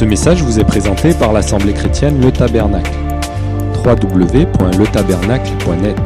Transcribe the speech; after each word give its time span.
Ce 0.00 0.06
message 0.06 0.42
vous 0.42 0.58
est 0.58 0.64
présenté 0.64 1.12
par 1.12 1.34
l'Assemblée 1.34 1.74
chrétienne 1.74 2.22
Le 2.22 2.32
Tabernacle. 2.32 2.90
www.letabernacle.net 3.84 5.98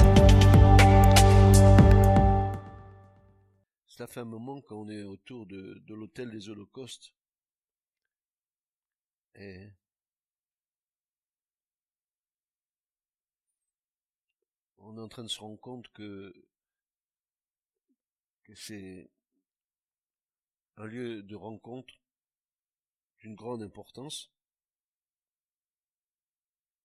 Cela 3.86 4.08
fait 4.08 4.18
un 4.18 4.24
moment 4.24 4.60
qu'on 4.62 4.88
est 4.88 5.04
autour 5.04 5.46
de, 5.46 5.80
de 5.86 5.94
l'hôtel 5.94 6.32
des 6.32 6.48
Holocaustes. 6.48 7.14
Et 9.36 9.70
on 14.78 14.98
est 14.98 15.00
en 15.00 15.08
train 15.08 15.22
de 15.22 15.28
se 15.28 15.38
rendre 15.38 15.60
compte 15.60 15.86
que 15.92 16.34
c'est 18.54 19.08
un 20.78 20.86
lieu 20.86 21.22
de 21.22 21.36
rencontre 21.36 21.94
d'une 23.24 23.36
grande 23.36 23.62
importance, 23.62 24.30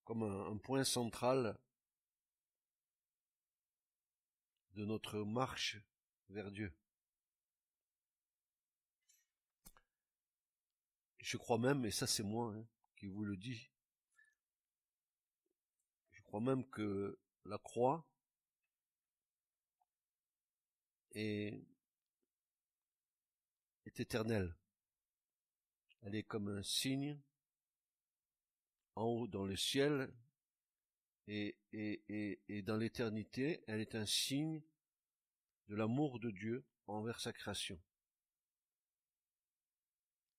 comme 0.06 0.24
un, 0.24 0.56
point 0.56 0.86
central 0.86 1.60
de 4.72 4.86
notre 4.86 5.20
marche 5.20 5.78
vers 6.30 6.50
Dieu. 6.50 6.74
Je 11.18 11.36
crois 11.36 11.58
même, 11.58 11.84
et 11.84 11.92
ça 11.92 12.08
c'est 12.08 12.24
moi 12.24 12.54
hein, 12.56 12.66
qui 12.96 13.08
vous 13.08 13.26
le 13.26 13.36
dis, 13.36 13.70
je 16.12 16.22
crois 16.22 16.40
même 16.40 16.66
que 16.70 17.20
la 17.44 17.58
croix 17.58 18.08
est 21.12 21.62
éternelle. 23.98 24.59
Elle 26.02 26.16
est 26.16 26.24
comme 26.24 26.48
un 26.48 26.64
signe 26.64 27.20
en 28.96 29.04
haut 29.04 29.28
dans 29.28 29.46
le 29.46 29.56
ciel 29.56 30.14
et, 31.28 32.64
dans 32.64 32.78
l'éternité, 32.78 33.64
elle 33.68 33.82
est 33.82 33.96
un 33.96 34.06
signe 34.06 34.64
de 35.68 35.76
l'amour 35.76 36.20
de 36.20 36.32
Dieu 36.32 36.66
envers 36.88 37.20
sa 37.20 37.32
création. 37.32 37.80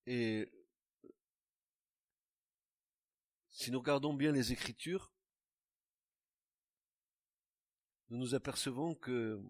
Et 0.06 0.50
si 3.50 3.70
nous 3.70 3.78
regardons 3.78 4.14
bien 4.14 4.32
les 4.32 4.52
Écritures, 4.52 5.12
nous 8.08 8.18
nous 8.18 8.34
apercevons 8.34 8.96
que 8.96 9.40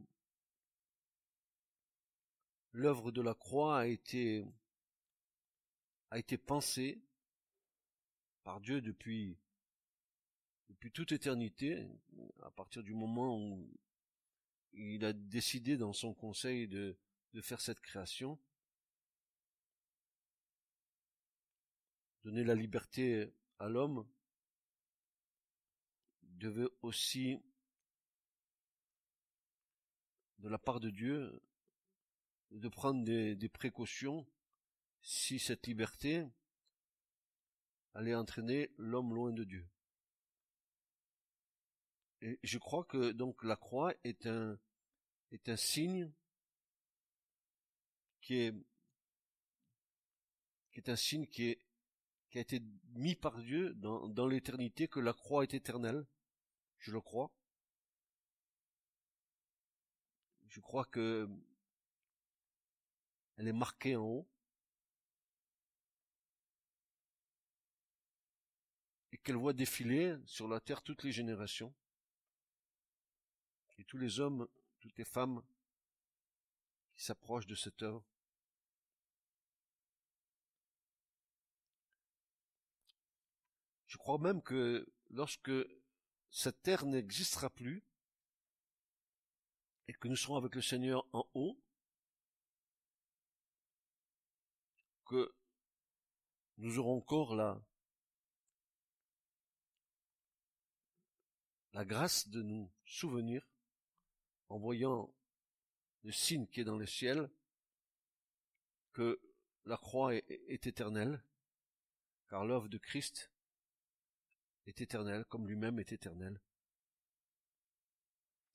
l'œuvre 2.72 3.10
de 3.10 3.22
la 3.22 3.34
croix 3.34 3.78
a 3.78 3.86
été 3.86 4.44
a 6.10 6.18
été 6.18 6.36
pensée 6.36 7.00
par 8.42 8.60
Dieu 8.60 8.80
depuis 8.80 9.38
depuis 10.70 10.92
toute 10.92 11.10
éternité, 11.10 11.88
à 12.42 12.50
partir 12.50 12.84
du 12.84 12.94
moment 12.94 13.36
où 13.36 13.68
il 14.72 15.04
a 15.04 15.12
décidé 15.12 15.76
dans 15.76 15.92
son 15.92 16.14
conseil 16.14 16.68
de, 16.68 16.96
faire 17.42 17.60
cette 17.60 17.80
création, 17.80 18.38
donner 22.22 22.44
la 22.44 22.54
liberté 22.54 23.32
à 23.58 23.68
l'homme, 23.68 24.08
devait 26.22 26.68
aussi, 26.82 27.42
de 30.38 30.48
la 30.48 30.58
part 30.58 30.78
de 30.78 30.90
Dieu, 30.90 31.42
de 32.52 32.68
prendre 32.68 33.04
des 33.04 33.48
précautions 33.48 34.24
si 35.02 35.38
cette 35.38 35.66
liberté 35.66 36.26
allait 37.94 38.14
entraîner 38.14 38.70
l'homme 38.76 39.14
loin 39.14 39.32
de 39.32 39.44
Dieu. 39.44 39.68
Et 42.22 42.38
je 42.42 42.58
crois 42.58 42.84
que 42.84 43.12
donc 43.12 43.42
la 43.42 43.56
croix 43.56 43.94
est 44.04 44.26
un 44.26 44.58
est 45.32 45.48
un 45.48 45.56
signe 45.56 46.12
qui 48.20 48.36
est 48.36 48.54
qui 50.70 50.80
est 50.80 50.88
un 50.90 50.96
signe 50.96 51.26
qui 51.26 51.44
est 51.48 51.60
qui 52.30 52.38
a 52.38 52.40
été 52.40 52.62
mis 52.92 53.16
par 53.16 53.38
Dieu 53.38 53.74
dans, 53.74 54.08
dans 54.08 54.26
l'éternité, 54.26 54.86
que 54.88 55.00
la 55.00 55.12
croix 55.12 55.42
est 55.42 55.54
éternelle. 55.54 56.06
Je 56.78 56.92
le 56.92 57.00
crois. 57.00 57.32
Je 60.48 60.60
crois 60.60 60.84
que 60.84 61.28
elle 63.36 63.48
est 63.48 63.52
marquée 63.52 63.96
en 63.96 64.04
haut. 64.04 64.28
Qu'elle 69.22 69.36
voit 69.36 69.52
défiler 69.52 70.16
sur 70.26 70.48
la 70.48 70.60
terre 70.60 70.82
toutes 70.82 71.02
les 71.02 71.12
générations. 71.12 71.74
Et 73.78 73.84
tous 73.84 73.98
les 73.98 74.20
hommes, 74.20 74.46
toutes 74.80 74.96
les 74.98 75.04
femmes 75.04 75.42
qui 76.94 77.02
s'approchent 77.02 77.46
de 77.46 77.54
cette 77.54 77.82
œuvre. 77.82 78.04
Je 83.86 83.96
crois 83.96 84.18
même 84.18 84.42
que 84.42 84.86
lorsque 85.10 85.50
cette 86.30 86.62
terre 86.62 86.86
n'existera 86.86 87.50
plus 87.50 87.82
et 89.88 89.92
que 89.92 90.08
nous 90.08 90.16
serons 90.16 90.36
avec 90.36 90.54
le 90.54 90.62
Seigneur 90.62 91.06
en 91.12 91.28
haut, 91.34 91.60
que 95.06 95.34
nous 96.58 96.78
aurons 96.78 96.98
encore 96.98 97.34
la, 97.34 97.60
la 101.72 101.84
grâce 101.84 102.28
de 102.28 102.42
nous 102.42 102.70
souvenir 102.84 103.46
en 104.48 104.58
voyant 104.58 105.14
le 106.02 106.12
signe 106.12 106.46
qui 106.46 106.60
est 106.60 106.64
dans 106.64 106.76
le 106.76 106.86
ciel 106.86 107.30
que 108.92 109.20
la 109.64 109.76
croix 109.76 110.14
est, 110.14 110.66
éternelle, 110.66 111.22
car 112.28 112.44
l'œuvre 112.44 112.68
de 112.68 112.78
Christ 112.78 113.30
est 114.66 114.80
éternel, 114.80 115.24
comme 115.26 115.46
lui-même 115.46 115.78
est 115.78 115.92
éternel. 115.92 116.40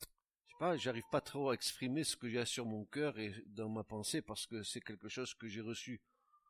Je 0.02 0.52
sais 0.52 0.59
pas, 0.59 0.78
j'arrive 0.78 1.08
pas 1.12 1.22
trop 1.22 1.50
à 1.50 1.54
exprimer 1.54 2.04
ce 2.04 2.18
que 2.18 2.30
j'ai 2.30 2.46
sur 2.46 2.66
mon 2.66 2.86
cœur 2.86 3.18
et 3.20 3.34
dans 3.48 3.70
ma 3.70 3.84
pensée 3.84 4.22
parce 4.22 4.46
que 4.46 4.64
c'est 4.64 4.81
quelque 4.81 5.09
chose 5.09 5.34
que 5.34 5.48
j'ai 5.48 5.62
reçu 5.62 6.02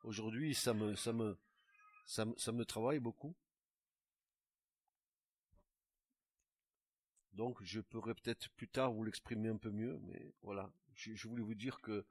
aujourd'hui, 0.02 0.54
ça 0.54 0.72
ça 2.06 2.52
me 2.52 2.64
travaille 2.64 3.00
beaucoup. 3.00 3.36
Donc, 7.36 7.62
je 7.62 7.80
pourrais 7.80 8.14
peut-être 8.14 8.48
plus 8.52 8.66
tard 8.66 8.92
vous 8.92 9.04
l'exprimer 9.04 9.50
un 9.50 9.58
peu 9.58 9.70
mieux, 9.70 10.00
mais 10.04 10.32
voilà. 10.42 10.72
Je, 10.94 11.28
voulais 11.28 11.42
vous 11.42 11.54
dire 11.54 11.82
que 11.82 12.06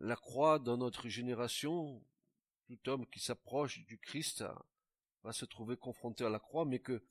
la 0.00 0.16
croix 0.16 0.58
dans 0.58 0.76
notre 0.76 1.08
génération, 1.08 2.02
tout 2.66 2.88
homme 2.88 3.06
qui 3.06 3.20
s'approche 3.20 3.78
du 3.86 3.96
Christ 3.96 4.44
va 5.22 5.32
se 5.32 5.44
trouver 5.44 5.76
confronté 5.76 6.24
à 6.24 6.28
la 6.28 6.40
croix, 6.40 6.64
mais 6.64 6.80
que 6.80 7.04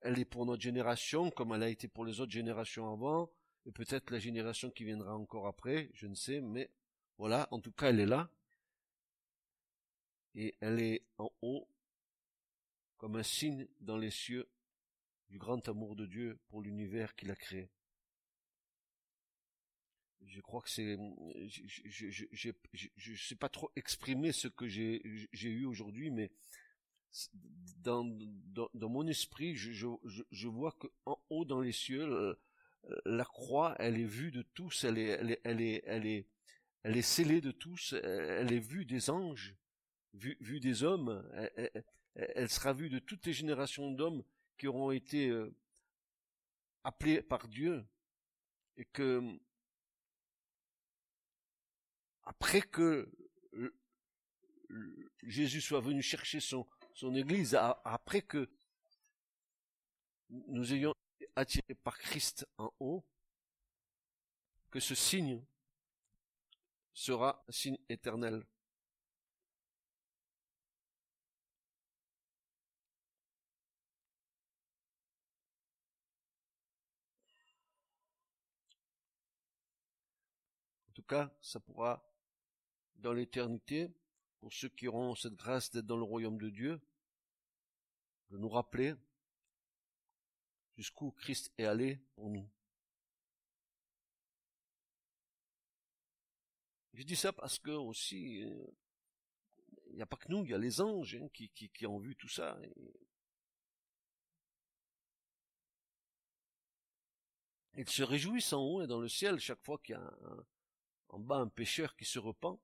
elle 0.00 0.20
est 0.20 0.24
pour 0.24 0.46
notre 0.46 0.62
génération 0.62 1.32
comme 1.32 1.52
elle 1.52 1.64
a 1.64 1.68
été 1.68 1.88
pour 1.88 2.04
les 2.04 2.20
autres 2.20 2.30
générations 2.30 2.92
avant, 2.92 3.28
et 3.64 3.72
peut-être 3.72 4.12
la 4.12 4.20
génération 4.20 4.70
qui 4.70 4.84
viendra 4.84 5.16
encore 5.16 5.48
après, 5.48 5.90
je 5.92 6.06
ne 6.06 6.14
sais, 6.14 6.40
mais 6.40 6.70
voilà, 7.18 7.48
en 7.50 7.58
tout 7.58 7.72
cas 7.72 7.88
elle 7.88 7.98
est 7.98 8.06
là, 8.06 8.30
et 10.36 10.54
elle 10.60 10.78
est 10.78 11.02
en 11.18 11.32
haut 11.42 11.66
comme 12.96 13.16
un 13.16 13.24
signe 13.24 13.66
dans 13.80 13.96
les 13.96 14.12
cieux 14.12 14.48
du 15.28 15.38
grand 15.38 15.68
amour 15.68 15.96
de 15.96 16.06
Dieu 16.06 16.38
pour 16.48 16.62
l'univers 16.62 17.14
qu'il 17.14 17.30
a 17.30 17.36
créé. 17.36 17.70
Je 20.26 20.40
crois 20.40 20.60
que 20.60 20.70
c'est, 20.70 20.98
je, 21.46 22.10
je, 22.96 23.14
sais 23.14 23.36
pas 23.36 23.48
trop 23.48 23.70
exprimer 23.76 24.32
ce 24.32 24.48
que 24.48 24.66
j'ai, 24.66 25.00
eu 25.32 25.64
aujourd'hui, 25.66 26.10
mais 26.10 26.32
dans, 27.78 28.04
mon 28.74 29.06
esprit, 29.06 29.54
je, 29.54 30.46
vois 30.48 30.72
que 30.72 30.88
en 31.04 31.18
haut 31.30 31.44
dans 31.44 31.60
les 31.60 31.72
cieux, 31.72 32.36
la 33.04 33.24
croix, 33.24 33.76
elle 33.78 33.98
est 33.98 34.04
vue 34.04 34.32
de 34.32 34.42
tous, 34.42 34.84
elle 34.84 34.98
est, 34.98 35.10
elle 35.10 35.30
est, 35.30 35.40
elle 35.44 35.60
est, 35.60 35.82
elle 35.86 36.06
est, 36.06 36.26
elle 36.82 36.96
est 36.96 37.02
scellée 37.02 37.40
de 37.40 37.52
tous, 37.52 37.92
elle 37.92 38.52
est 38.52 38.58
vue 38.58 38.84
des 38.84 39.10
anges, 39.10 39.54
vue, 40.14 40.60
des 40.60 40.82
hommes, 40.82 41.24
elle, 42.14 42.48
sera 42.48 42.72
vue 42.72 42.90
de 42.90 42.98
toutes 42.98 43.26
les 43.26 43.32
générations 43.32 43.90
d'hommes 43.90 44.24
qui 44.56 44.66
auront 44.66 44.90
été 44.90 45.28
euh, 45.28 45.54
appelés 46.84 47.22
par 47.22 47.48
Dieu, 47.48 47.86
et 48.76 48.84
que 48.84 49.38
après 52.24 52.62
que 52.62 53.10
Jésus 55.22 55.60
soit 55.60 55.80
venu 55.80 56.02
chercher 56.02 56.40
son, 56.40 56.66
son 56.92 57.14
Église 57.14 57.54
après 57.84 58.22
que 58.22 58.50
nous 60.28 60.72
ayons 60.72 60.94
été 61.16 61.30
attirés 61.36 61.74
par 61.74 61.98
Christ 61.98 62.46
en 62.58 62.72
haut, 62.80 63.04
que 64.70 64.80
ce 64.80 64.94
signe 64.94 65.44
sera 66.92 67.44
un 67.48 67.52
signe 67.52 67.78
éternel. 67.88 68.44
Cas, 81.06 81.34
ça 81.40 81.60
pourra, 81.60 82.06
dans 82.96 83.12
l'éternité, 83.12 83.90
pour 84.40 84.52
ceux 84.52 84.68
qui 84.68 84.88
auront 84.88 85.14
cette 85.14 85.34
grâce 85.34 85.70
d'être 85.70 85.86
dans 85.86 85.96
le 85.96 86.04
royaume 86.04 86.38
de 86.38 86.50
Dieu, 86.50 86.80
de 88.30 88.38
nous 88.38 88.48
rappeler 88.48 88.94
jusqu'où 90.76 91.10
Christ 91.12 91.52
est 91.58 91.64
allé 91.64 92.00
pour 92.14 92.30
nous. 92.30 92.48
Je 96.94 97.02
dis 97.02 97.16
ça 97.16 97.32
parce 97.32 97.58
que 97.58 97.70
aussi, 97.70 98.42
euh, 98.42 98.66
il 99.88 99.96
n'y 99.96 100.02
a 100.02 100.06
pas 100.06 100.16
que 100.16 100.30
nous, 100.30 100.44
il 100.44 100.50
y 100.50 100.54
a 100.54 100.58
les 100.58 100.80
anges 100.80 101.14
hein, 101.16 101.28
qui, 101.32 101.50
qui, 101.50 101.86
ont 101.86 101.98
vu 101.98 102.16
tout 102.16 102.28
ça. 102.28 102.58
Ils 107.74 107.88
se 107.88 108.02
réjouissent 108.02 108.54
en 108.54 108.62
haut 108.62 108.82
et 108.82 108.86
dans 108.86 109.00
le 109.00 109.08
ciel 109.08 109.38
chaque 109.38 109.62
fois 109.62 109.78
qu'il 109.78 109.94
y 109.94 109.98
a 109.98 110.10
en 111.08 111.18
bas 111.18 111.36
un 111.36 111.48
pécheur 111.48 111.96
qui 111.96 112.04
se 112.04 112.18
repent. 112.18 112.60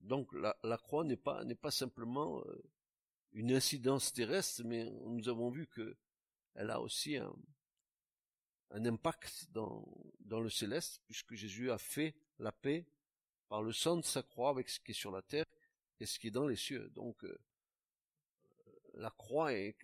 Donc 0.00 0.32
la, 0.32 0.78
croix 0.78 1.04
n'est 1.04 1.16
pas 1.16 1.70
simplement 1.70 2.42
euh, 2.44 2.62
une 3.32 3.52
incidence 3.52 4.12
terrestre, 4.12 4.62
mais 4.64 4.90
nous 4.90 5.28
avons 5.28 5.50
vu 5.50 5.66
que 5.66 5.96
elle 6.54 6.70
a 6.70 6.80
aussi 6.80 7.16
un, 7.16 7.32
impact 8.70 9.46
dans, 9.52 9.86
le 10.28 10.50
céleste, 10.50 11.02
puisque 11.06 11.34
Jésus 11.34 11.70
a 11.70 11.78
fait 11.78 12.14
la 12.38 12.52
paix 12.52 12.86
par 13.48 13.62
le 13.62 13.72
sang 13.72 13.96
de 13.96 14.02
sa 14.02 14.22
croix 14.22 14.50
avec 14.50 14.68
ce 14.68 14.80
qui 14.80 14.90
est 14.90 14.94
sur 14.94 15.12
la 15.12 15.22
terre 15.22 15.46
et 16.00 16.06
ce 16.06 16.18
qui 16.18 16.28
est 16.28 16.32
dans 16.32 16.46
les 16.46 16.56
cieux. 16.56 16.90
Donc 16.90 17.24
euh, 17.24 17.38
la 18.94 19.10
croix 19.10 19.52
est 19.52 19.76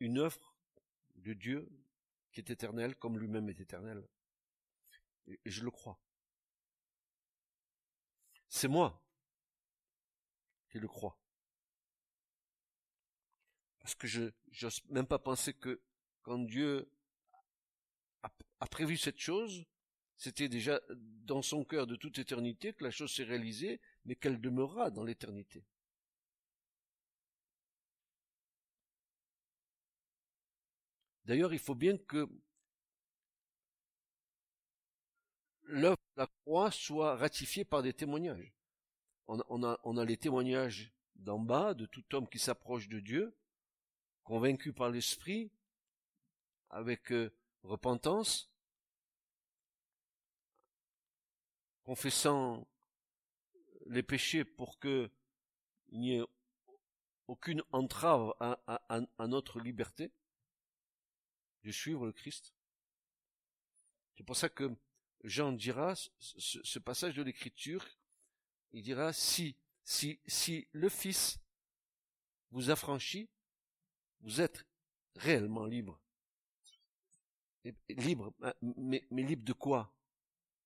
une 0.00 0.18
œuvre 0.18 0.54
de 1.16 1.34
Dieu 1.34 1.68
qui 2.32 2.40
est 2.40 2.50
éternelle 2.50 2.96
comme 2.96 3.18
lui-même 3.18 3.48
est 3.48 3.60
éternel. 3.60 4.06
Et, 5.26 5.38
je 5.44 5.62
le 5.62 5.70
crois. 5.70 6.00
C'est 8.48 8.68
moi 8.68 9.02
qui 10.68 10.78
le 10.78 10.88
crois. 10.88 11.18
Parce 13.80 13.94
que 13.94 14.06
je 14.06 14.30
n'ose 14.62 14.84
même 14.88 15.06
pas 15.06 15.18
penser 15.18 15.54
que 15.54 15.82
quand 16.22 16.38
Dieu 16.38 16.90
a, 18.22 18.66
prévu 18.68 18.96
cette 18.96 19.18
chose, 19.18 19.64
c'était 20.16 20.48
déjà 20.48 20.80
dans 20.88 21.42
son 21.42 21.64
cœur 21.64 21.86
de 21.86 21.96
toute 21.96 22.18
éternité 22.18 22.72
que 22.72 22.84
la 22.84 22.92
chose 22.92 23.12
s'est 23.12 23.24
réalisée, 23.24 23.80
mais 24.04 24.14
qu'elle 24.14 24.40
demeurera 24.40 24.90
dans 24.90 25.02
l'éternité. 25.02 25.64
D'ailleurs, 31.24 31.52
il 31.52 31.58
faut 31.58 31.74
bien 31.74 31.96
que 31.96 32.28
l'œuvre 35.62 35.96
de 36.16 36.20
la 36.20 36.26
croix 36.26 36.70
soit 36.70 37.16
ratifiée 37.16 37.64
par 37.64 37.82
des 37.82 37.92
témoignages. 37.92 38.52
On, 39.26 39.62
a, 39.62 40.04
les 40.04 40.16
témoignages 40.16 40.92
d'en 41.14 41.38
bas 41.38 41.74
de 41.74 41.86
tout 41.86 42.04
homme 42.14 42.28
qui 42.28 42.38
s'approche 42.38 42.88
de 42.88 43.00
Dieu, 43.00 43.34
convaincu 44.24 44.72
par 44.72 44.90
l'Esprit, 44.90 45.50
avec 46.70 47.12
euh, 47.12 47.32
repentance, 47.62 48.50
confessant 51.84 52.66
les 53.86 54.02
péchés 54.02 54.44
pour 54.44 54.78
que 54.78 55.10
il 55.90 56.00
n'y 56.00 56.16
ait 56.16 56.24
aucune 57.28 57.62
entrave 57.70 58.34
à, 58.40 59.26
notre 59.26 59.60
liberté 59.60 60.10
de 61.64 61.70
suivre 61.70 62.06
le 62.06 62.12
Christ. 62.12 62.54
C'est 64.16 64.24
pour 64.24 64.36
ça 64.36 64.48
que 64.48 64.70
Jean 65.24 65.52
dira, 65.52 65.94
ce, 66.18 66.78
passage 66.78 67.14
de 67.14 67.22
l'écriture, 67.22 67.86
il 68.72 68.82
dira, 68.82 69.12
si, 69.12 69.56
si, 69.84 70.20
si 70.26 70.68
le 70.72 70.88
Fils 70.88 71.38
vous 72.50 72.70
affranchit, 72.70 73.28
vous 74.20 74.40
êtes 74.40 74.64
réellement 75.16 75.66
libre. 75.66 76.00
Libre, 77.88 78.34
hein, 78.42 78.54
mais, 78.60 79.06
mais 79.10 79.22
libre 79.22 79.44
de 79.44 79.52
quoi? 79.52 79.94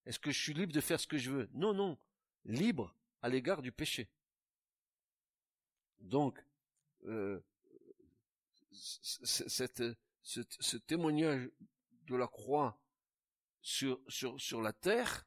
Est-ce 0.06 0.18
que 0.18 0.30
je 0.30 0.40
suis 0.40 0.54
libre 0.54 0.72
de 0.72 0.80
faire 0.80 1.00
ce 1.00 1.06
que 1.06 1.18
je 1.18 1.30
veux? 1.30 1.50
Non, 1.52 1.74
non, 1.74 1.98
libre 2.44 2.94
à 3.22 3.28
l'égard 3.28 3.60
du 3.60 3.72
péché. 3.72 4.08
Donc, 6.00 6.42
euh, 7.04 7.40
cette, 8.72 9.82
ce, 10.26 10.76
témoignage 10.76 11.48
de 12.08 12.16
la 12.16 12.26
croix 12.26 12.78
sur, 13.62 14.00
sur, 14.08 14.40
sur 14.40 14.60
la 14.60 14.72
terre 14.72 15.24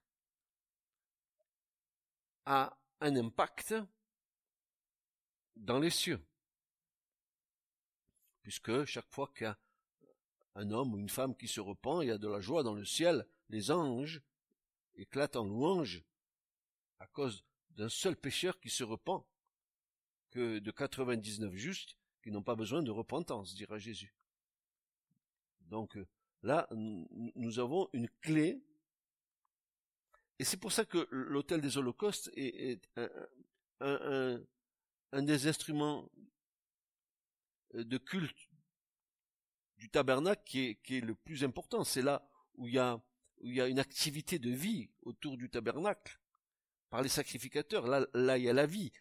a 2.46 2.78
un 3.00 3.16
impact 3.16 3.76
dans 5.56 5.80
les 5.80 5.90
cieux. 5.90 6.22
Puisque 8.42 8.84
chaque 8.86 9.10
fois 9.10 9.32
qu'il 9.36 9.46
y 9.46 9.48
a 9.48 9.58
un 10.56 10.70
homme 10.72 10.94
ou 10.94 11.00
une 11.00 11.10
femme 11.10 11.36
qui 11.36 11.48
se 11.48 11.62
repent, 11.62 12.02
il 12.02 12.08
y 12.08 12.12
a 12.12 12.18
de 12.18 12.28
la 12.28 12.42
joie 12.42 12.64
dans 12.64 12.74
le 12.74 12.86
ciel, 12.86 13.26
les 13.48 13.72
anges 13.72 14.22
éclatent 14.96 15.38
en 15.38 15.46
louange 15.46 16.04
à 17.00 17.08
cause 17.08 17.46
d'un 17.72 17.90
seul 17.90 18.18
pécheur 18.18 18.60
qui 18.60 18.70
se 18.70 18.84
repent, 18.84 19.26
que 20.32 20.60
de 20.60 20.72
99 20.72 21.56
justes 21.56 21.98
qui 22.22 22.32
n'ont 22.32 22.44
pas 22.44 22.56
besoin 22.56 22.84
de 22.84 22.92
repentance, 22.92 23.56
dira 23.56 23.78
Jésus. 23.78 24.19
Donc 25.70 25.98
là, 26.42 26.68
nous 26.72 27.60
avons 27.60 27.90
une 27.94 28.10
clé, 28.22 28.62
et 30.40 30.44
c'est 30.44 30.58
pour 30.58 30.72
ça 30.72 30.86
que 30.86 31.08
l'autel 31.12 31.62
des 31.62 31.78
holocaustes 31.78 32.32
est, 32.36 32.82
un, 33.80 34.42
des 35.14 35.48
instruments 35.48 36.10
de 37.74 37.98
culte 37.98 38.50
du 39.78 39.90
tabernacle 39.90 40.42
qui 40.44 40.78
est, 40.90 41.02
le 41.02 41.16
plus 41.16 41.44
important. 41.44 41.84
C'est 41.84 42.02
là 42.02 42.28
où 42.56 42.68
il 42.68 42.74
y 42.74 43.62
a 43.62 43.68
une 43.68 43.80
activité 43.80 44.40
de 44.40 44.50
vie 44.50 44.90
autour 45.04 45.38
du 45.38 45.50
tabernacle 45.50 46.20
par 46.90 47.04
les 47.04 47.10
sacrificateurs. 47.10 47.86
Là, 47.88 48.38
il 48.38 48.44
y 48.44 48.50
a 48.50 48.54
la 48.54 48.66
vie. 48.66 48.92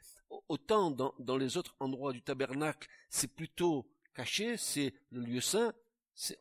Autant 0.49 0.91
dans 0.91 1.37
les 1.39 1.57
autres 1.57 1.75
endroits 1.81 2.13
du 2.13 2.23
tabernacle, 2.23 2.89
c'est 3.09 3.35
plutôt 3.35 3.91
caché, 4.13 4.57
c'est 4.57 4.93
le 5.11 5.21
lieu 5.21 5.41
saint, 5.41 5.73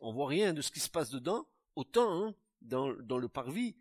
on 0.00 0.12
voit 0.12 0.28
rien 0.28 0.52
de 0.52 0.62
ce 0.62 0.70
qui 0.70 0.80
se 0.80 0.90
passe 0.90 1.10
dedans. 1.10 1.48
Autant 1.76 2.26
hein, 2.26 2.34
dans, 2.60 2.88
le 2.88 3.28
parvis, 3.28 3.76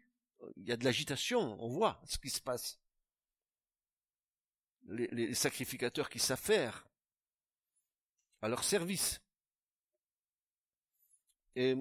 il 0.56 0.68
y 0.68 0.72
a 0.72 0.78
de 0.78 0.84
l'agitation, 0.84 1.62
on 1.64 1.70
voit 1.70 2.02
ce 2.06 2.18
qui 2.18 2.30
se 2.30 2.42
passe. 2.42 2.80
Les, 4.90 5.08
les 5.08 5.34
sacrificateurs 5.34 6.10
qui 6.10 6.20
s'affairent 6.20 6.88
à 8.42 8.48
leur 8.48 8.64
service. 8.64 9.22
Et 11.56 11.76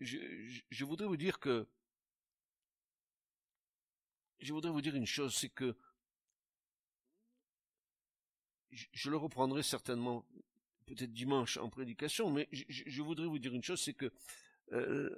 je, 0.00 0.84
voudrais 0.84 1.06
vous 1.06 1.16
dire 1.16 1.38
que 1.38 1.68
je 4.40 4.52
voudrais 4.52 4.72
vous 4.72 4.80
dire 4.80 4.96
une 4.96 5.06
chose, 5.06 5.36
c'est 5.36 5.50
que 5.50 5.76
je, 8.72 9.10
le 9.10 9.16
reprendrai 9.16 9.62
certainement 9.62 10.26
peut-être 10.86 11.12
dimanche 11.12 11.56
en 11.56 11.70
prédication, 11.70 12.30
mais 12.30 12.48
je, 12.52 13.02
voudrais 13.02 13.26
vous 13.26 13.38
dire 13.38 13.54
une 13.54 13.62
chose, 13.62 13.82
c'est 13.82 13.94
que 13.94 14.12
euh, 14.72 15.10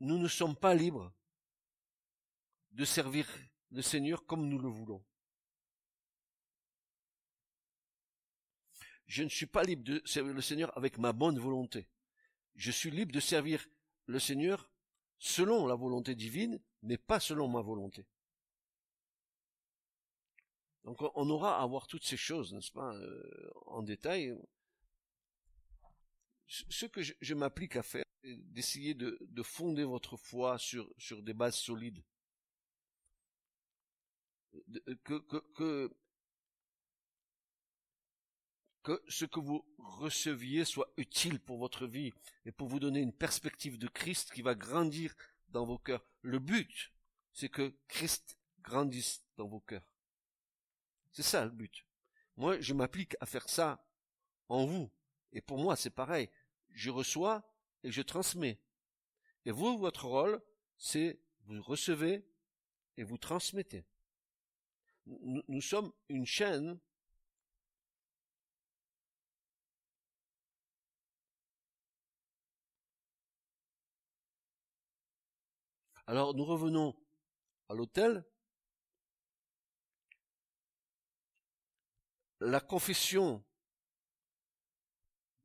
nous 0.00 0.18
ne 0.18 0.28
sommes 0.28 0.56
pas 0.56 0.74
libres 0.74 1.12
de 2.72 2.84
servir 2.84 3.26
le 3.70 3.82
Seigneur 3.82 4.26
comme 4.26 4.48
nous 4.48 4.58
le 4.58 4.68
voulons. 4.68 5.04
je 9.06 9.22
ne 9.22 9.28
suis 9.28 9.46
pas 9.46 9.62
libre 9.62 9.84
de 9.84 10.02
servir 10.04 10.34
le 10.34 10.40
Seigneur 10.40 10.76
avec 10.76 10.98
ma 10.98 11.12
bonne 11.12 11.38
volonté. 11.38 11.86
Je 12.56 12.70
suis 12.70 12.90
libre 12.90 13.12
de 13.12 13.20
servir 13.20 13.64
le 14.06 14.18
Seigneur 14.18 14.70
selon 15.18 15.66
la 15.66 15.74
volonté 15.74 16.14
divine, 16.14 16.60
mais 16.82 16.96
pas 16.96 17.20
selon 17.20 17.48
ma 17.48 17.60
volonté. 17.60 18.06
Donc 20.84 20.98
on 21.14 21.30
aura 21.30 21.62
à 21.62 21.66
voir 21.66 21.86
toutes 21.86 22.04
ces 22.04 22.16
choses, 22.16 22.52
n'est-ce 22.52 22.72
pas, 22.72 22.94
euh, 22.94 23.50
en 23.66 23.82
détail. 23.82 24.36
Ce 26.46 26.86
que 26.86 27.02
je, 27.02 27.34
m'applique 27.34 27.76
à 27.76 27.82
faire, 27.82 28.04
c'est 28.22 28.36
d'essayer 28.52 28.94
de, 28.94 29.42
fonder 29.42 29.84
votre 29.84 30.16
foi 30.16 30.58
sur, 30.58 30.92
sur 30.98 31.22
des 31.22 31.32
bases 31.32 31.56
solides. 31.56 32.02
que, 35.04 35.18
que, 35.18 35.38
que 35.54 35.96
que 38.84 39.02
ce 39.08 39.24
que 39.24 39.40
vous 39.40 39.64
receviez 39.78 40.64
soit 40.64 40.92
utile 40.98 41.40
pour 41.40 41.58
votre 41.58 41.86
vie 41.86 42.12
et 42.44 42.52
pour 42.52 42.68
vous 42.68 42.78
donner 42.78 43.00
une 43.00 43.14
perspective 43.14 43.78
de 43.78 43.88
Christ 43.88 44.30
qui 44.32 44.42
va 44.42 44.54
grandir 44.54 45.16
dans 45.48 45.64
vos 45.64 45.78
cœurs. 45.78 46.04
Le 46.20 46.38
but, 46.38 46.92
c'est 47.32 47.48
que 47.48 47.74
Christ 47.88 48.38
grandisse 48.60 49.24
dans 49.36 49.48
vos 49.48 49.60
cœurs. 49.60 49.93
C'est 51.14 51.22
ça 51.22 51.44
le 51.44 51.52
but. 51.52 51.86
Moi, 52.36 52.60
je 52.60 52.74
m'applique 52.74 53.16
à 53.20 53.26
faire 53.26 53.48
ça 53.48 53.86
en 54.48 54.66
vous. 54.66 54.90
Et 55.32 55.40
pour 55.40 55.58
moi, 55.58 55.76
c'est 55.76 55.90
pareil. 55.90 56.28
Je 56.70 56.90
reçois 56.90 57.48
et 57.84 57.92
je 57.92 58.02
transmets. 58.02 58.60
Et 59.44 59.52
vous, 59.52 59.78
votre 59.78 60.06
rôle, 60.06 60.42
c'est 60.76 61.20
vous 61.46 61.62
recevez 61.62 62.26
et 62.96 63.04
vous 63.04 63.16
transmettez. 63.16 63.84
Nous, 65.06 65.60
sommes 65.60 65.92
une 66.08 66.26
chaîne 66.26 66.80
Alors 76.06 76.34
nous 76.34 76.44
revenons 76.44 76.94
à 77.70 77.74
l'hôtel. 77.74 78.26
La 82.40 82.60
confession 82.60 83.42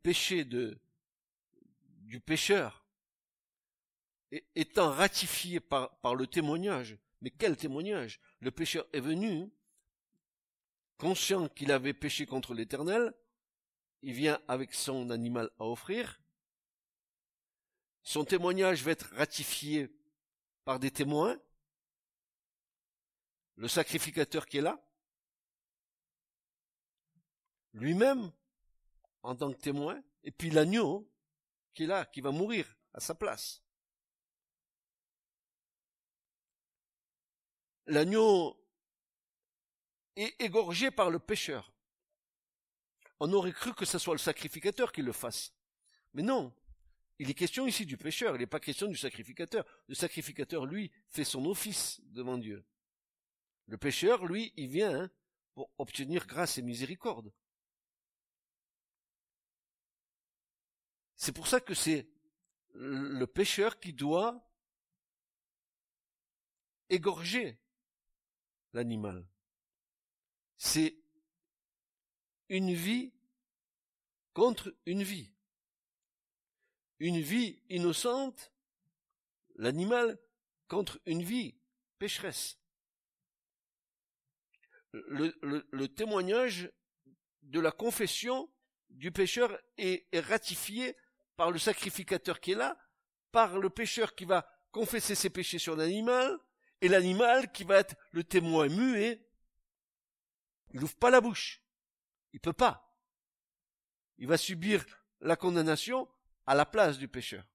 péché 0.01 0.43
du 0.43 2.19
pécheur 2.19 2.86
étant 4.55 4.91
ratifiée 4.91 5.60
par, 5.60 5.98
par 6.00 6.15
le 6.15 6.27
témoignage. 6.27 6.98
Mais 7.22 7.31
quel 7.31 7.58
témoignage? 7.58 8.19
Le 8.39 8.51
pécheur 8.51 8.88
est 8.93 9.00
venu, 9.00 9.50
conscient 10.98 11.50
qu'il 11.50 11.72
avait 11.72 11.93
péché 11.93 12.25
contre 12.25 12.53
l'Éternel, 12.53 13.13
il 14.01 14.13
vient 14.13 14.39
avec 14.48 14.74
son 14.74 15.10
animal 15.10 15.50
à 15.60 15.65
offrir, 15.65 16.22
son 18.03 18.24
témoignage 18.24 18.84
va 18.84 18.91
être 18.91 19.13
ratifié 19.15 19.89
par 20.63 20.79
des 20.79 20.91
témoins, 20.91 21.38
le 23.55 23.67
sacrificateur 23.67 24.46
qui 24.46 24.58
est 24.58 24.62
là, 24.62 24.81
lui-même 27.73 28.31
en 29.23 29.35
tant 29.35 29.51
que 29.51 29.59
témoin, 29.59 30.01
et 30.23 30.31
puis 30.31 30.49
l'agneau 30.49 31.09
qui 31.73 31.83
est 31.83 31.88
là, 31.88 32.05
qui 32.05 32.21
va 32.21 32.31
mourir 32.31 32.77
à 32.93 32.99
sa 32.99 33.15
place. 33.15 33.63
L'agneau 37.85 38.55
est 40.15 40.39
égorgé 40.41 40.91
par 40.91 41.09
le 41.09 41.19
pécheur. 41.19 41.73
On 43.19 43.33
aurait 43.33 43.51
cru 43.51 43.73
que 43.73 43.85
ce 43.85 43.97
soit 43.97 44.13
le 44.13 44.19
sacrificateur 44.19 44.91
qui 44.91 45.01
le 45.01 45.11
fasse. 45.11 45.53
Mais 46.13 46.21
non, 46.21 46.53
il 47.17 47.29
est 47.29 47.35
question 47.35 47.67
ici 47.67 47.85
du 47.85 47.97
pécheur, 47.97 48.35
il 48.35 48.39
n'est 48.39 48.47
pas 48.47 48.59
question 48.59 48.88
du 48.88 48.95
sacrificateur. 48.95 49.65
Le 49.88 49.95
sacrificateur, 49.95 50.65
lui, 50.65 50.91
fait 51.09 51.25
son 51.25 51.45
office 51.45 51.99
devant 52.05 52.38
Dieu. 52.38 52.65
Le 53.67 53.77
pécheur, 53.77 54.25
lui, 54.25 54.53
il 54.55 54.69
vient 54.69 55.01
hein, 55.01 55.11
pour 55.53 55.69
obtenir 55.77 56.25
grâce 56.25 56.57
et 56.57 56.61
miséricorde. 56.61 57.33
C'est 61.19 61.33
pour 61.33 61.47
ça 61.47 61.59
que 61.59 61.73
c'est 61.73 62.07
le 62.73 63.25
pécheur 63.25 63.79
qui 63.79 63.93
doit 63.93 64.49
égorger 66.89 67.59
l'animal. 68.73 69.27
C'est 70.57 70.97
une 72.47 72.73
vie 72.73 73.13
contre 74.33 74.75
une 74.85 75.03
vie 75.03 75.31
une 76.99 77.19
vie 77.19 77.61
innocente, 77.69 78.51
l'animal, 79.55 80.19
contre 80.67 80.99
une 81.05 81.23
vie 81.23 81.55
pécheresse. 81.97 82.59
Le, 84.91 85.85
témoignage 85.88 86.71
de 87.43 87.59
la 87.59 87.71
confession 87.71 88.51
du 88.89 89.11
pécheur 89.11 89.57
est, 89.77 90.07
est, 90.11 90.19
ratifié 90.19 90.95
par 91.39 91.51
le 91.51 91.58
sacrificateur 91.58 92.41
qui 92.41 92.51
est 92.51 92.55
là, 92.55 92.77
par 93.31 93.60
le 93.60 93.69
pécheur 93.69 94.13
qui 94.13 94.25
va 94.25 94.46
confesser 94.72 95.15
ses 95.15 95.29
péchés 95.29 95.58
sur 95.58 95.74
l'animal, 95.74 96.38
et 96.81 96.89
l'animal 96.89 97.50
qui 97.53 97.63
va 97.63 97.77
être 97.77 97.96
le 98.12 98.25
témoin 98.25 98.67
muet. 98.67 99.25
Il 100.74 100.81
n'ouvre 100.81 100.98
pas 100.98 101.10
la 101.10 101.22
bouche. 101.22 101.62
Il 102.34 102.41
peut 102.41 102.51
pas. 102.51 102.93
Il 104.17 104.27
va 104.27 104.36
subir 104.36 104.84
la 105.22 105.38
condamnation 105.38 106.10
à 106.46 106.55
la 106.55 106.65
place 106.65 106.98
du 106.98 107.08
pécheur. 107.08 107.46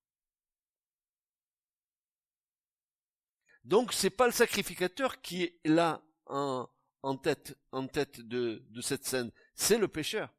Donc 3.64 3.92
c'est 3.92 4.08
pas 4.08 4.24
le 4.24 4.32
sacrificateur 4.32 5.20
qui 5.20 5.42
est 5.42 5.60
là 5.66 6.02
en, 6.24 6.70
tête, 7.18 7.54
de 7.70 8.80
cette 8.80 9.04
scène, 9.04 9.30
c'est 9.54 9.76
le 9.76 9.88
pécheur. 9.88 10.32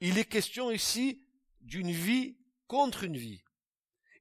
Il 0.00 0.16
est 0.16 0.24
question 0.24 0.70
ici 0.70 1.22
d'une 1.60 1.90
vie 1.90 2.38
contre 2.72 3.04
une 3.04 3.18
vie. 3.18 3.44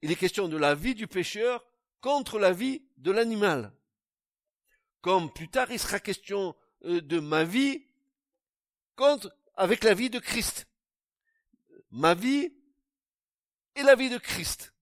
Il 0.02 0.12
est 0.12 0.18
question 0.18 0.50
de 0.50 0.58
la 0.58 0.76
vie 0.76 0.94
du 0.94 1.08
pécheur 1.08 1.66
contre 2.02 2.38
la 2.38 2.52
vie 2.52 2.84
de 2.98 3.10
l'animal. 3.10 3.74
Comme 5.00 5.32
plus 5.32 5.48
tard 5.48 5.72
il 5.72 5.80
sera 5.80 6.02
question 6.02 6.54
euh, 6.84 7.00
de 7.00 7.22
ma 7.22 7.46
vie 7.46 7.86
contre 8.98 9.34
avec 9.56 9.86
la 9.86 9.94
vie 9.94 10.10
de 10.10 10.20
Christ. 10.20 10.68
Ma 11.92 12.14
vie 12.14 12.54
et 13.76 13.84
la 13.84 13.96
vie 13.96 14.10
de 14.10 14.18
Christ. 14.18 14.74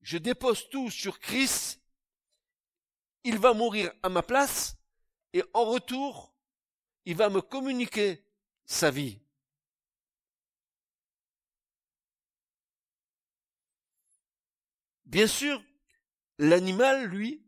Je 0.00 0.18
dépose 0.18 0.68
tout 0.68 0.90
sur 0.90 1.20
Christ, 1.20 1.80
il 3.22 3.38
va 3.38 3.54
mourir 3.54 3.92
à 4.02 4.08
ma 4.08 4.24
place, 4.24 4.76
et 5.32 5.44
en 5.54 5.66
retour, 5.66 6.34
il 7.04 7.14
va 7.14 7.28
me 7.28 7.42
communiquer 7.42 8.26
sa 8.64 8.90
vie. 8.90 9.20
Bien 15.12 15.26
sûr, 15.26 15.62
l'animal, 16.38 17.04
lui, 17.04 17.44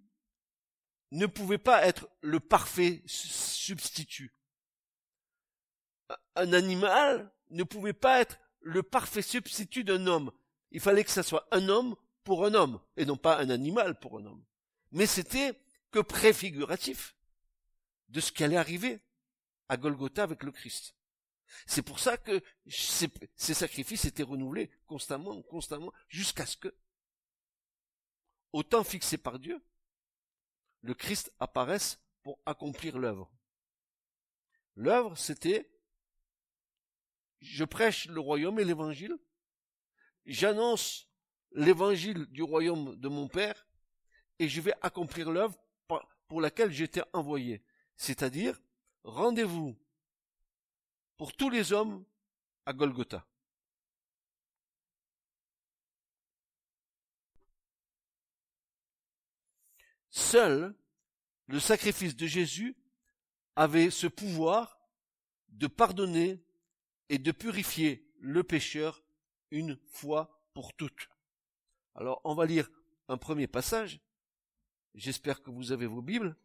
ne 1.13 1.25
pouvait 1.25 1.57
pas 1.57 1.87
être 1.87 2.11
le 2.21 2.39
parfait 2.39 3.03
substitut. 3.07 4.37
Un 6.37 6.53
animal 6.53 7.33
ne 7.49 7.65
pouvait 7.65 7.95
pas 7.95 8.21
être 8.21 8.39
le 8.61 8.83
parfait 8.83 9.23
substitut 9.23 9.83
d'un 9.83 10.07
homme. 10.07 10.31
Il 10.73 10.81
fallait 10.81 11.05
que 11.05 11.11
ça 11.11 11.23
soit 11.23 11.49
un 11.53 11.71
homme 11.71 11.97
pour 12.23 12.45
un 12.45 12.53
homme, 12.53 12.83
et 12.99 13.07
non 13.07 13.17
pas 13.17 13.39
un 13.39 13.49
animal 13.49 13.99
pour 13.99 14.19
un 14.19 14.27
homme. 14.27 14.45
Mais 14.93 15.07
c'était 15.07 15.59
que 15.91 16.01
préfiguratif 16.01 17.17
de 18.11 18.21
ce 18.21 18.31
qui 18.31 18.45
allait 18.45 18.59
arriver 18.59 19.01
à 19.71 19.79
Golgotha 19.79 20.23
avec 20.23 20.43
le 20.43 20.53
Christ. 20.53 20.95
C'est 21.67 21.83
pour 21.83 21.99
ça 21.99 22.19
que 22.19 22.43
ces, 22.67 23.55
sacrifices 23.55 24.05
étaient 24.05 24.23
renouvelés 24.23 24.71
constamment, 24.87 25.41
constamment, 25.43 25.95
jusqu'à 26.09 26.45
ce 26.45 26.59
que, 26.59 26.75
au 28.55 28.63
temps 28.63 28.85
fixé 28.85 29.19
par 29.19 29.41
Dieu, 29.41 29.61
le 30.83 30.95
Christ 30.95 31.33
apparaisse 31.41 32.01
pour 32.23 32.39
accomplir 32.47 32.99
l'œuvre. 32.99 33.29
L'œuvre, 34.77 35.19
c'était, 35.19 35.69
je 37.41 37.65
prêche 37.65 38.07
le 38.07 38.21
royaume 38.21 38.61
et 38.61 38.65
l'évangile, 38.65 39.19
j'annonce 40.25 41.09
l'évangile 41.51 42.27
du 42.27 42.45
royaume 42.45 42.95
de 42.95 43.09
mon 43.09 43.27
Père 43.27 43.67
et 44.39 44.49
je 44.49 44.61
vais 44.61 44.75
accomplir 44.83 45.33
l'œuvre 45.33 45.59
pour 46.29 46.41
laquelle 46.41 46.71
j'étais 46.71 47.03
envoyé. 47.13 47.61
C'est-à-dire, 47.97 48.61
rendez-vous 49.03 49.77
pour 51.17 51.33
tous 51.33 51.51
les 51.51 51.73
hommes 51.73 52.05
à 52.67 52.73
Golgotha. 52.73 53.27
Seul 60.15 60.77
le 61.49 61.59
sacrifice 61.59 62.15
de 62.15 62.29
Jésus 62.29 62.77
avait 63.57 63.91
ce 63.91 64.07
pouvoir 64.07 64.79
de 65.49 65.67
pardonner 65.67 66.41
et 67.09 67.19
de 67.19 67.33
purifier 67.33 68.09
le 68.21 68.45
pécheur 68.45 69.03
une 69.51 69.77
fois 69.91 70.41
pour 70.55 70.73
toutes. 70.73 71.09
Alors, 71.97 72.21
on 72.23 72.33
va 72.37 72.47
lire 72.47 72.71
un 73.09 73.19
premier 73.19 73.49
passage. 73.49 74.01
J'espère 74.95 75.43
que 75.43 75.51
vous 75.51 75.73
avez 75.73 75.87
vos 75.87 76.01
Bibles. 76.01 76.37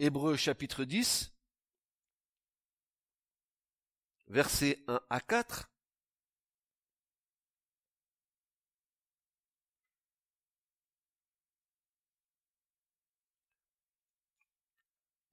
Hébreu 0.00 0.34
chapitre 0.34 0.82
10, 0.82 1.32
versets 4.26 4.82
1 4.88 5.00
à 5.10 5.20
4. 5.20 5.71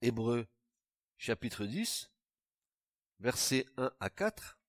Hébreu 0.02 0.46
chapitre 1.18 1.66
10, 1.66 2.10
versets 3.18 3.66
1 3.76 3.92
à 4.00 4.10
4. 4.10 4.60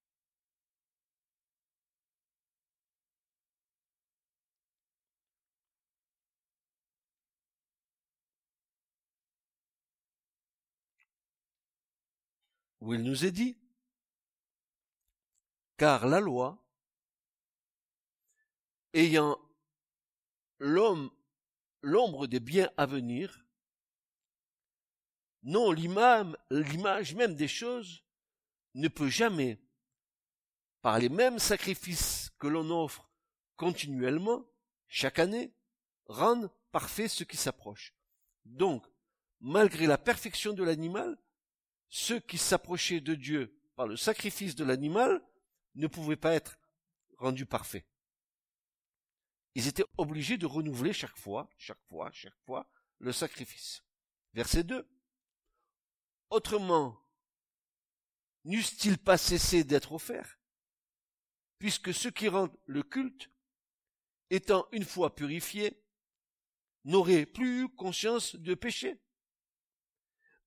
où 12.82 12.96
il 12.96 13.04
nous 13.04 13.26
est 13.26 13.32
dit, 13.32 13.58
car 15.78 16.08
la 16.08 16.20
loi 16.20 16.62
ayant 18.94 19.40
l'homme 20.60 21.12
l'ombre 21.84 22.28
des 22.28 22.40
biens 22.40 22.72
à 22.78 22.88
venir, 22.88 23.46
non 25.44 25.72
l'image 25.72 27.16
même 27.16 27.36
des 27.36 27.48
choses 27.48 28.04
ne 28.74 28.88
peut 28.88 29.10
jamais, 29.10 29.60
par 30.82 31.00
les 31.00 31.10
mêmes 31.10 31.40
sacrifices 31.40 32.32
que 32.40 32.48
l'on 32.48 32.70
offre 32.70 33.10
continuellement, 33.56 34.46
chaque 34.88 35.20
année, 35.20 35.54
rendre 36.06 36.50
parfait 36.72 37.08
ce 37.08 37.24
qui 37.24 37.38
s'approche. 37.38 37.94
Donc, 38.46 38.86
malgré 39.40 39.88
la 39.88 39.98
perfection 39.98 40.54
de 40.54 40.64
l'animal, 40.64 41.18
ceux 41.90 42.20
qui 42.20 42.38
s'approchaient 42.38 43.02
de 43.02 43.16
Dieu 43.16 43.60
par 43.76 43.88
le 43.88 43.98
sacrifice 43.98 44.56
de 44.56 44.64
l'animal 44.64 45.22
ne 45.76 45.88
pouvaient 45.88 46.16
pas 46.16 46.34
être 46.34 46.58
rendus 47.18 47.46
parfaits. 47.46 47.86
Ils 49.54 49.68
étaient 49.68 49.86
obligés 49.98 50.38
de 50.38 50.46
renouveler 50.46 50.94
chaque 50.94 51.18
fois, 51.18 51.50
chaque 51.58 51.82
fois, 51.90 52.10
chaque 52.14 52.40
fois, 52.46 52.70
le 53.00 53.12
sacrifice. 53.12 53.84
Verset 54.34 54.64
2. 54.64 54.88
Autrement, 56.32 56.98
n'eussent-ils 58.46 58.98
pas 58.98 59.18
cessé 59.18 59.66
d'être 59.66 59.92
offerts, 59.92 60.40
puisque 61.60 61.94
ceux 61.94 62.10
qui 62.10 62.30
rendent 62.30 62.58
le 62.66 62.84
culte, 62.84 63.30
étant 64.30 64.66
une 64.72 64.86
fois 64.86 65.14
purifiés, 65.14 65.84
n'auraient 66.86 67.26
plus 67.26 67.64
eu 67.64 67.70
conscience 67.70 68.38
de 68.38 68.54
péché? 68.54 68.98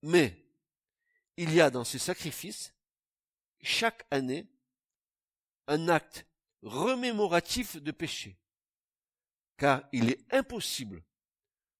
Mais 0.00 0.42
il 1.36 1.52
y 1.52 1.60
a 1.60 1.68
dans 1.68 1.84
ces 1.84 1.98
sacrifices, 1.98 2.74
chaque 3.60 4.06
année, 4.10 4.50
un 5.66 5.88
acte 5.88 6.26
remémoratif 6.62 7.76
de 7.76 7.90
péché, 7.90 8.38
car 9.58 9.86
il 9.92 10.08
est 10.08 10.32
impossible 10.32 11.04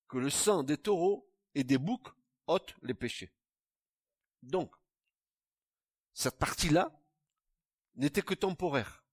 que 0.09 0.19
le 0.19 0.29
sang 0.29 0.63
des 0.63 0.77
taureaux 0.77 1.27
et 1.55 1.65
des 1.65 1.79
boucs 1.79 2.13
ôte 2.47 2.75
les 2.83 2.93
péchés. 2.93 3.33
Donc, 4.45 4.75
cette 6.13 6.39
partie-là 6.39 6.93
n'était 7.97 8.23
que 8.23 8.35
temporaire. 8.35 9.05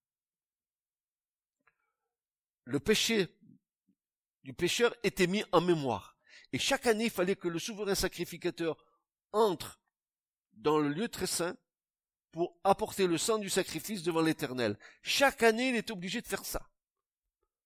Le 2.66 2.80
péché 2.80 3.28
du 4.44 4.54
pécheur 4.54 4.96
était 5.04 5.28
mis 5.28 5.44
en 5.52 5.62
mémoire. 5.62 6.18
Et 6.54 6.60
chaque 6.60 6.86
année, 6.86 7.06
il 7.06 7.12
fallait 7.12 7.36
que 7.36 7.48
le 7.48 7.60
souverain 7.60 7.96
sacrificateur 7.96 8.84
entre 9.32 9.82
dans 10.54 10.78
le 10.80 10.90
lieu 10.90 11.08
très 11.08 11.28
saint 11.28 11.56
pour 12.32 12.60
apporter 12.64 13.08
le 13.08 13.18
sang 13.18 13.40
du 13.40 13.50
sacrifice 13.50 14.04
devant 14.04 14.22
l'Éternel. 14.22 14.78
Chaque 15.02 15.44
année, 15.44 15.70
il 15.70 15.76
est 15.76 15.92
obligé 15.92 16.22
de 16.22 16.28
faire 16.28 16.46
ça. 16.46 16.70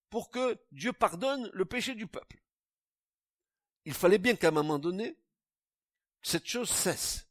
Pour 0.10 0.30
que 0.30 0.60
Dieu 0.72 0.94
pardonne 0.94 1.50
le 1.54 1.66
péché 1.66 1.96
du 1.96 2.08
peuple. 2.08 2.42
Il 3.86 3.94
fallait 3.94 4.18
bien 4.18 4.36
qu'à 4.36 4.50
un 4.50 4.52
moment 4.52 4.80
donné, 4.80 5.18
cette 6.22 6.48
chose 6.48 6.70
cesse. 6.70 7.28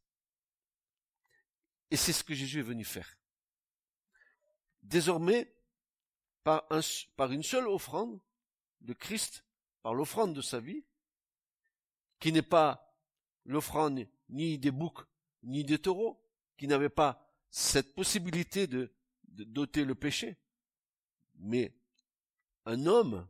Et 1.95 1.97
c'est 1.97 2.13
ce 2.13 2.25
que 2.25 2.35
Jésus 2.35 2.59
est 2.59 2.63
venu 2.63 2.85
faire. 2.85 3.17
Désormais, 4.83 5.55
par, 6.43 6.67
un, 6.71 6.81
par 7.15 7.31
une 7.31 7.45
seule 7.45 7.69
offrande 7.69 8.21
de 8.81 8.95
Christ, 8.95 9.45
par 9.81 9.95
l'offrande 9.95 10.35
de 10.35 10.41
sa 10.41 10.59
vie, 10.59 10.85
qui 12.19 12.33
n'est 12.33 12.43
pas 12.43 12.99
l'offrande 13.45 14.09
ni 14.29 14.59
des 14.59 14.73
boucs 14.73 15.07
ni 15.45 15.63
des 15.63 15.79
taureaux, 15.79 16.21
qui 16.57 16.67
n'avaient 16.67 16.89
pas 16.89 17.33
cette 17.49 17.95
possibilité 17.95 18.67
de, 18.67 18.93
de 19.29 19.45
doter 19.45 19.85
le 19.85 19.95
péché, 19.95 20.37
mais 21.37 21.79
un 22.65 22.87
homme, 22.87 23.25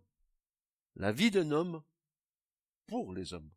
la 0.97 1.13
vie 1.13 1.31
d'un 1.31 1.51
homme 1.51 1.83
pour 2.87 3.13
les 3.13 3.35
hommes. 3.35 3.53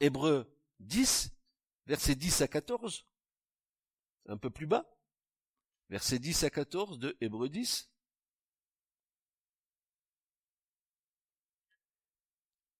Hébreu 0.00 0.55
10, 0.80 1.30
versets 1.86 2.14
10 2.14 2.42
à 2.42 2.48
14, 2.48 3.06
un 4.26 4.36
peu 4.36 4.50
plus 4.50 4.66
bas, 4.66 4.84
versets 5.88 6.18
10 6.18 6.44
à 6.44 6.50
14 6.50 6.98
de 6.98 7.16
Hébreu 7.20 7.48
10. 7.48 7.90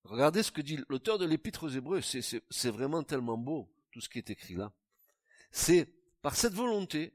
Regardez 0.05 0.43
ce 0.43 0.53
que 0.53 0.61
dit 0.61 0.79
l'auteur 0.89 1.19
de 1.19 1.25
l'épître 1.25 1.65
aux 1.65 1.69
Hébreux, 1.69 2.01
c'est 2.01 2.71
vraiment 2.71 3.03
tellement 3.03 3.37
beau, 3.37 3.75
tout 3.91 4.01
ce 4.01 4.09
qui 4.09 4.19
est 4.19 4.31
écrit 4.31 4.55
là. 4.55 4.73
C'est 5.51 5.93
par 6.23 6.37
cette 6.37 6.55
volonté 6.55 7.13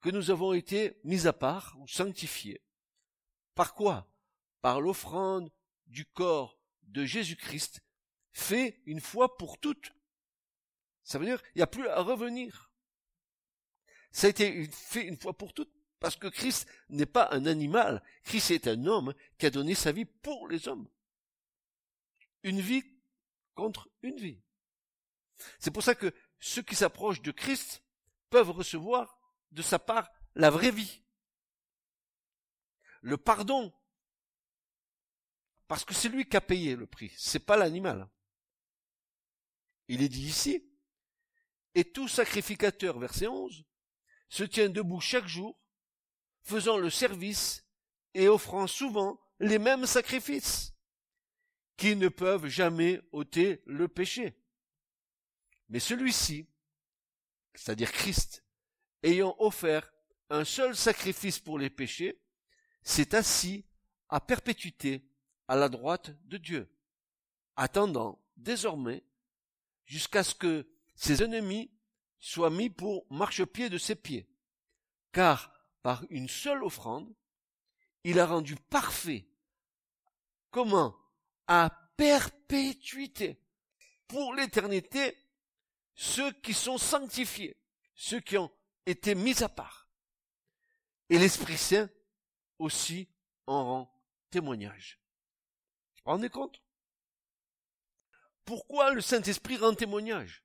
que 0.00 0.08
nous 0.10 0.30
avons 0.30 0.52
été 0.52 1.00
mis 1.04 1.26
à 1.26 1.32
part 1.32 1.76
ou 1.80 1.86
sanctifiés. 1.86 2.62
Par 3.54 3.74
quoi? 3.74 4.10
Par 4.62 4.80
l'offrande 4.80 5.52
du 5.86 6.06
corps 6.06 6.58
de 6.82 7.04
Jésus-Christ 7.04 7.82
fait 8.34 8.82
une 8.84 9.00
fois 9.00 9.38
pour 9.38 9.58
toutes. 9.58 9.94
Ça 11.02 11.18
veut 11.18 11.24
dire 11.24 11.42
il 11.54 11.58
n'y 11.58 11.62
a 11.62 11.66
plus 11.66 11.88
à 11.88 12.02
revenir. 12.02 12.70
Ça 14.10 14.26
a 14.26 14.30
été 14.30 14.68
fait 14.70 15.06
une 15.06 15.16
fois 15.16 15.32
pour 15.32 15.54
toutes 15.54 15.72
parce 15.98 16.16
que 16.16 16.26
Christ 16.26 16.68
n'est 16.90 17.06
pas 17.06 17.30
un 17.32 17.46
animal. 17.46 18.02
Christ 18.24 18.50
est 18.50 18.68
un 18.68 18.84
homme 18.84 19.14
qui 19.38 19.46
a 19.46 19.50
donné 19.50 19.74
sa 19.74 19.90
vie 19.90 20.04
pour 20.04 20.48
les 20.48 20.68
hommes 20.68 20.86
une 22.44 22.60
vie 22.60 22.84
contre 23.54 23.88
une 24.02 24.16
vie. 24.16 24.40
C'est 25.58 25.72
pour 25.72 25.82
ça 25.82 25.96
que 25.96 26.14
ceux 26.38 26.62
qui 26.62 26.76
s'approchent 26.76 27.22
de 27.22 27.32
Christ 27.32 27.82
peuvent 28.30 28.50
recevoir 28.50 29.18
de 29.50 29.62
sa 29.62 29.78
part 29.78 30.08
la 30.36 30.50
vraie 30.50 30.70
vie. 30.70 31.02
Le 33.00 33.16
pardon. 33.16 33.72
Parce 35.66 35.84
que 35.84 35.94
c'est 35.94 36.08
lui 36.08 36.28
qui 36.28 36.36
a 36.36 36.40
payé 36.40 36.76
le 36.76 36.86
prix, 36.86 37.12
c'est 37.16 37.44
pas 37.44 37.56
l'animal. 37.56 38.08
Il 39.88 40.02
est 40.02 40.08
dit 40.08 40.26
ici, 40.26 40.64
et 41.74 41.84
tout 41.84 42.08
sacrificateur, 42.08 42.98
verset 42.98 43.26
11, 43.26 43.64
se 44.28 44.44
tient 44.44 44.68
debout 44.68 45.00
chaque 45.00 45.26
jour, 45.26 45.58
faisant 46.42 46.76
le 46.76 46.90
service 46.90 47.64
et 48.14 48.28
offrant 48.28 48.66
souvent 48.66 49.20
les 49.40 49.58
mêmes 49.58 49.86
sacrifices 49.86 50.72
qui 51.76 51.96
ne 51.96 52.08
peuvent 52.08 52.46
jamais 52.46 53.00
ôter 53.12 53.62
le 53.66 53.88
péché. 53.88 54.36
Mais 55.68 55.80
celui-ci, 55.80 56.48
c'est-à-dire 57.54 57.90
Christ, 57.90 58.44
ayant 59.02 59.34
offert 59.38 59.92
un 60.30 60.44
seul 60.44 60.76
sacrifice 60.76 61.38
pour 61.38 61.58
les 61.58 61.70
péchés, 61.70 62.20
s'est 62.82 63.14
assis 63.14 63.66
à 64.08 64.20
perpétuité 64.20 65.08
à 65.48 65.56
la 65.56 65.68
droite 65.68 66.10
de 66.26 66.36
Dieu, 66.36 66.70
attendant 67.56 68.22
désormais 68.36 69.04
jusqu'à 69.86 70.24
ce 70.24 70.34
que 70.34 70.68
ses 70.94 71.22
ennemis 71.22 71.70
soient 72.18 72.50
mis 72.50 72.70
pour 72.70 73.06
marchepied 73.10 73.68
de 73.68 73.78
ses 73.78 73.94
pieds. 73.94 74.28
Car 75.12 75.52
par 75.82 76.04
une 76.10 76.28
seule 76.28 76.64
offrande, 76.64 77.14
il 78.04 78.18
a 78.18 78.26
rendu 78.26 78.56
parfait. 78.56 79.26
Comment? 80.50 80.96
À 81.46 81.70
perpétuité, 81.96 83.38
pour 84.08 84.34
l'éternité, 84.34 85.16
ceux 85.94 86.32
qui 86.32 86.54
sont 86.54 86.78
sanctifiés, 86.78 87.56
ceux 87.94 88.20
qui 88.20 88.38
ont 88.38 88.50
été 88.86 89.14
mis 89.14 89.42
à 89.42 89.48
part. 89.48 89.88
Et 91.10 91.18
l'Esprit 91.18 91.58
Saint 91.58 91.90
aussi 92.58 93.08
en 93.46 93.64
rend 93.64 94.02
témoignage. 94.30 94.98
Vous 95.96 96.02
vous 96.06 96.10
rendez 96.12 96.30
compte? 96.30 96.63
Pourquoi 98.44 98.92
le 98.92 99.00
Saint-Esprit 99.00 99.56
rend 99.56 99.74
témoignage? 99.74 100.42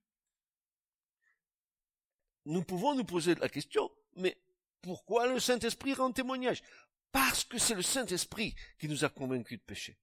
Nous 2.46 2.64
pouvons 2.64 2.96
nous 2.96 3.04
poser 3.04 3.36
la 3.36 3.50
question, 3.50 3.92
mais 4.16 4.42
pourquoi 4.82 5.28
le 5.28 5.40
Saint-Esprit 5.40 5.94
rend 5.94 6.12
témoignage? 6.12 6.64
Parce 7.12 7.44
que 7.44 7.58
c'est 7.58 7.76
le 7.76 7.82
Saint-Esprit 7.82 8.56
qui 8.80 8.88
nous 8.88 9.04
a 9.04 9.10
convaincus 9.10 9.60
de 9.60 9.64
pécher 9.64 10.00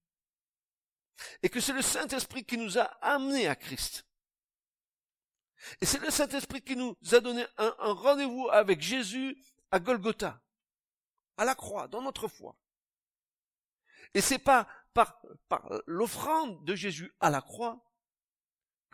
et 1.43 1.49
que 1.49 1.61
c'est 1.61 1.73
le 1.73 1.83
Saint-Esprit 1.83 2.45
qui 2.45 2.57
nous 2.57 2.79
a 2.79 2.85
amenés 3.03 3.47
à 3.47 3.57
Christ. 3.57 4.07
Et 5.81 5.87
c'est 5.87 5.99
le 5.99 6.11
Saint-Esprit 6.11 6.63
qui 6.63 6.77
nous 6.77 6.97
a 7.13 7.21
donné 7.21 7.45
un, 7.57 7.75
rendez-vous 7.79 8.49
avec 8.51 8.81
Jésus 8.81 9.37
à 9.71 9.81
Golgotha, 9.81 10.41
à 11.37 11.45
la 11.45 11.55
croix, 11.55 11.89
dans 11.89 12.03
notre 12.03 12.29
foi. 12.29 12.57
Et 14.15 14.21
c'est 14.21 14.39
pas 14.39 14.69
par, 14.95 15.21
par 15.49 15.69
l'offrande 15.87 16.65
de 16.65 16.75
Jésus 16.75 17.13
à 17.21 17.31
la 17.31 17.41
croix 17.41 17.85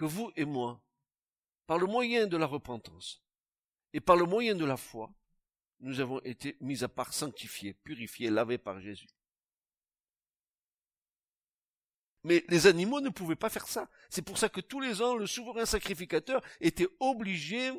que 0.02 0.06
vous 0.06 0.32
et 0.34 0.44
moi, 0.44 0.82
par 1.68 1.78
le 1.78 1.86
moyen 1.86 2.26
de 2.26 2.36
la 2.36 2.46
repentance 2.46 3.22
et 3.92 4.00
par 4.00 4.16
le 4.16 4.24
moyen 4.24 4.56
de 4.56 4.64
la 4.64 4.76
foi, 4.76 5.14
nous 5.78 6.00
avons 6.00 6.20
été 6.22 6.56
mis 6.60 6.82
à 6.82 6.88
part, 6.88 7.12
sanctifiés, 7.12 7.74
purifiés, 7.74 8.28
lavés 8.28 8.58
par 8.58 8.80
Jésus. 8.80 9.06
Mais 12.24 12.44
les 12.48 12.66
animaux 12.66 13.00
ne 13.00 13.10
pouvaient 13.10 13.36
pas 13.36 13.48
faire 13.48 13.68
ça. 13.68 13.88
C'est 14.10 14.22
pour 14.22 14.38
ça 14.38 14.48
que 14.48 14.60
tous 14.60 14.80
les 14.80 15.02
ans, 15.02 15.14
le 15.14 15.28
souverain 15.28 15.66
sacrificateur 15.66 16.42
était 16.60 16.88
obligé 16.98 17.70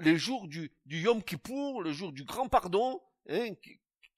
les 0.00 0.16
jours 0.16 0.48
du, 0.48 0.72
Yom 0.86 1.22
Kippour, 1.22 1.82
le 1.82 1.92
jour 1.92 2.10
du 2.10 2.24
grand 2.24 2.48
pardon, 2.48 3.00
hein, 3.28 3.54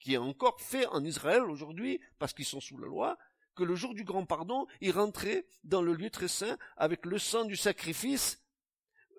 qui, 0.00 0.14
est 0.14 0.16
encore 0.16 0.58
fait 0.62 0.86
en 0.86 1.04
Israël 1.04 1.42
aujourd'hui, 1.42 2.00
parce 2.18 2.32
qu'ils 2.32 2.46
sont 2.46 2.62
sous 2.62 2.78
la 2.78 2.86
loi, 2.86 3.18
que 3.58 3.64
le 3.64 3.74
jour 3.74 3.92
du 3.92 4.04
grand 4.04 4.24
pardon, 4.24 4.68
ils 4.80 4.92
rentraient 4.92 5.44
dans 5.64 5.82
le 5.82 5.92
lieu 5.92 6.10
très 6.10 6.28
saint 6.28 6.56
avec 6.76 7.04
le 7.04 7.18
sang 7.18 7.44
du 7.44 7.56
sacrifice 7.56 8.40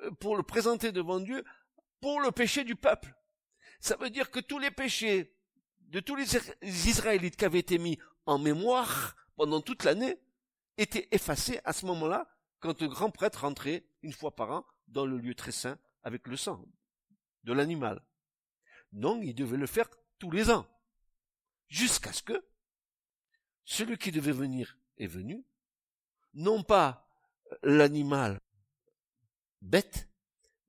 euh, 0.04 0.12
pour 0.12 0.38
le 0.38 0.44
présenter 0.44 0.94
devant 0.94 1.20
Dieu 1.20 1.44
pour 2.00 2.22
le 2.22 2.32
péché 2.32 2.64
du 2.64 2.78
peuple. 2.78 3.14
Ça 3.82 3.98
veut 3.98 4.10
dire 4.10 4.32
que 4.32 4.40
tous 4.40 4.58
les 4.58 4.72
péchés 4.72 5.36
de 5.82 6.00
tous 6.00 6.16
les 6.16 6.38
Israélites 6.88 7.36
qui 7.36 7.44
avaient 7.44 7.60
été 7.60 7.78
mis 7.78 8.00
en 8.26 8.40
mémoire 8.40 9.18
pendant 9.36 9.60
toute 9.60 9.84
l'année 9.84 10.18
étaient 10.78 11.10
effacés 11.12 11.60
à 11.66 11.74
ce 11.74 11.86
moment-là 11.88 12.34
quand 12.62 12.82
le 12.82 12.88
grand 12.88 13.12
prêtre 13.12 13.42
rentrait 13.42 13.86
une 14.04 14.14
fois 14.14 14.34
par 14.34 14.52
an 14.52 14.66
dans 14.88 15.06
le 15.06 15.18
lieu 15.18 15.36
très 15.36 15.52
saint 15.52 15.78
avec 16.04 16.28
le 16.28 16.38
sang 16.38 16.64
de 17.44 17.52
l'animal. 17.52 18.02
Non, 18.94 19.22
il 19.22 19.36
devait 19.36 19.58
le 19.58 19.68
faire 19.68 19.90
tous 20.18 20.32
les 20.32 20.50
ans. 20.50 20.66
Jusqu'à 21.68 22.14
ce 22.14 22.24
que 22.24 22.49
celui 23.70 24.00
qui 24.00 24.12
devait 24.12 24.32
venir 24.32 24.80
est 24.98 25.06
venu, 25.06 25.46
non 26.34 26.64
pas 26.64 27.08
l'animal 27.62 28.42
bête, 29.62 30.10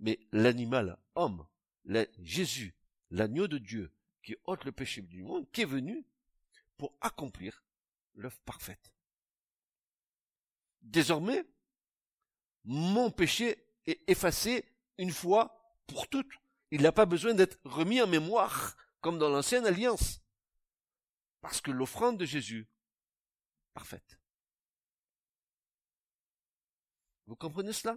mais 0.01 0.21
l'animal 0.33 0.99
homme, 1.15 1.47
Jésus, 2.19 2.75
l'agneau 3.11 3.49
de 3.49 3.57
Dieu, 3.57 3.91
qui 4.23 4.37
ôte 4.45 4.67
le 4.67 4.73
péché 4.73 5.01
du 5.01 5.23
monde, 5.23 5.51
qui 5.51 5.63
est 5.63 5.67
venu 5.67 6.05
pour 6.77 6.95
accomplir 7.01 7.65
l'œuvre 8.17 8.39
parfaite. 8.45 8.93
Désormais, 10.83 11.47
mon 12.65 13.11
péché 13.11 13.65
est 13.87 14.03
effacé 14.09 14.67
une 14.99 15.11
fois 15.11 15.75
pour 15.87 16.07
toutes. 16.07 16.33
Il 16.71 16.83
n'a 16.83 16.93
pas 16.93 17.07
besoin 17.07 17.33
d'être 17.33 17.59
remis 17.65 18.03
en 18.03 18.07
mémoire 18.07 18.77
comme 19.01 19.19
dans 19.19 19.31
l'ancienne 19.31 19.67
alliance. 19.67 20.21
Parce 21.41 21.63
que 21.63 21.71
l'offrande 21.71 22.19
de 22.19 22.27
Jésus, 22.27 22.69
parfaite. 23.73 24.19
Vous 27.27 27.37
comprenez 27.37 27.73
cela? 27.73 27.97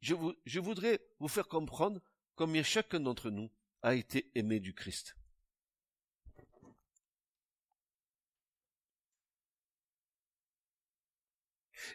Je, 0.00 0.14
voudrais 0.58 1.00
vous 1.18 1.28
faire 1.28 1.48
comprendre 1.48 2.00
combien 2.36 2.62
chacun 2.62 3.00
d'entre 3.00 3.30
nous 3.30 3.50
a 3.82 3.94
été 3.94 4.30
aimé 4.34 4.60
du 4.60 4.72
Christ. 4.72 5.16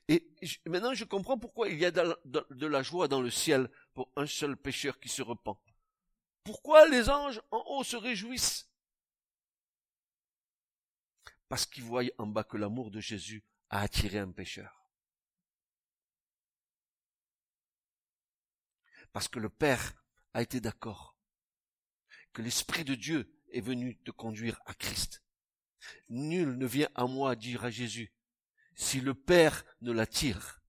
Et 0.08 0.28
maintenant, 0.66 0.94
je 0.94 1.06
comprends 1.06 1.38
pourquoi 1.38 1.70
il 1.70 1.80
y 1.80 1.86
a 1.86 1.92
de 1.92 2.66
la 2.66 2.84
joie 2.84 3.08
dans 3.08 3.22
le 3.22 3.32
ciel 3.32 3.70
pour 3.94 4.12
un 4.16 4.28
seul 4.28 4.58
pécheur 4.58 5.00
qui 5.00 5.10
se 5.10 5.22
repent. 5.22 5.58
Pourquoi 6.44 6.88
les 6.88 7.10
anges 7.10 7.42
en 7.50 7.64
haut 7.68 7.84
se 7.84 7.96
réjouissent? 7.96 8.70
Parce 11.48 11.66
qu'ils 11.66 11.84
voient 11.84 12.04
en 12.18 12.28
bas 12.28 12.44
que 12.44 12.58
l'amour 12.58 12.92
de 12.92 13.00
Jésus 13.00 13.44
a 13.70 13.82
attiré 13.82 14.20
un 14.20 14.32
pécheur. 14.32 14.90
Parce 19.14 19.28
que 19.28 19.40
le 19.40 19.50
Père 19.50 19.94
a 20.34 20.42
été 20.42 20.60
d'accord 20.60 21.16
que 22.34 22.42
l'Esprit 22.42 22.84
de 22.84 22.96
Dieu 22.96 23.34
est 23.52 23.62
venu 23.62 23.98
te 24.00 24.12
conduire 24.12 24.60
à 24.66 24.74
Christ. 24.74 25.24
Nul 26.10 26.58
ne 26.58 26.66
vient 26.66 26.90
à 26.94 27.06
moi 27.08 27.36
dire 27.36 27.64
à 27.64 27.72
Jésus, 27.72 28.12
si 28.76 29.00
le 29.00 29.14
Père 29.14 29.64
ne 29.82 29.94
l'attire, 29.94 30.62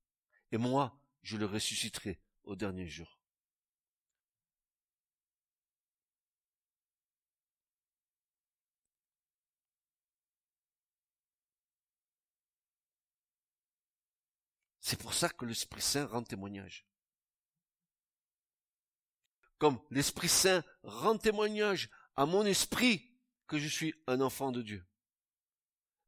et 0.52 0.58
moi 0.58 1.00
je 1.22 1.36
le 1.36 1.46
ressusciterai 1.46 2.20
au 2.44 2.54
dernier 2.54 2.86
jour. 2.86 3.15
C'est 14.86 15.00
pour 15.00 15.14
ça 15.14 15.28
que 15.28 15.44
l'Esprit 15.44 15.82
Saint 15.82 16.06
rend 16.06 16.22
témoignage 16.22 16.86
comme 19.58 19.80
l'Esprit 19.90 20.28
Saint 20.28 20.62
rend 20.82 21.16
témoignage 21.18 21.90
à 22.14 22.26
mon 22.26 22.44
esprit 22.44 23.10
que 23.46 23.58
je 23.58 23.68
suis 23.68 23.94
un 24.06 24.20
enfant 24.20 24.52
de 24.52 24.62
Dieu. 24.62 24.86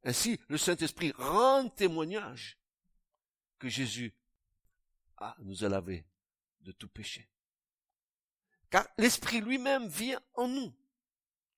Ainsi, 0.03 0.39
le 0.47 0.57
Saint-Esprit 0.57 1.11
rend 1.17 1.69
témoignage 1.69 2.57
que 3.57 3.67
Jésus 3.67 4.15
a, 5.17 5.35
nous 5.39 5.63
a 5.63 5.69
lavé 5.69 6.05
de 6.61 6.71
tout 6.71 6.87
péché. 6.87 7.29
Car 8.69 8.87
l'Esprit 8.97 9.41
lui-même 9.41 9.87
vient 9.87 10.21
en 10.35 10.47
nous. 10.47 10.73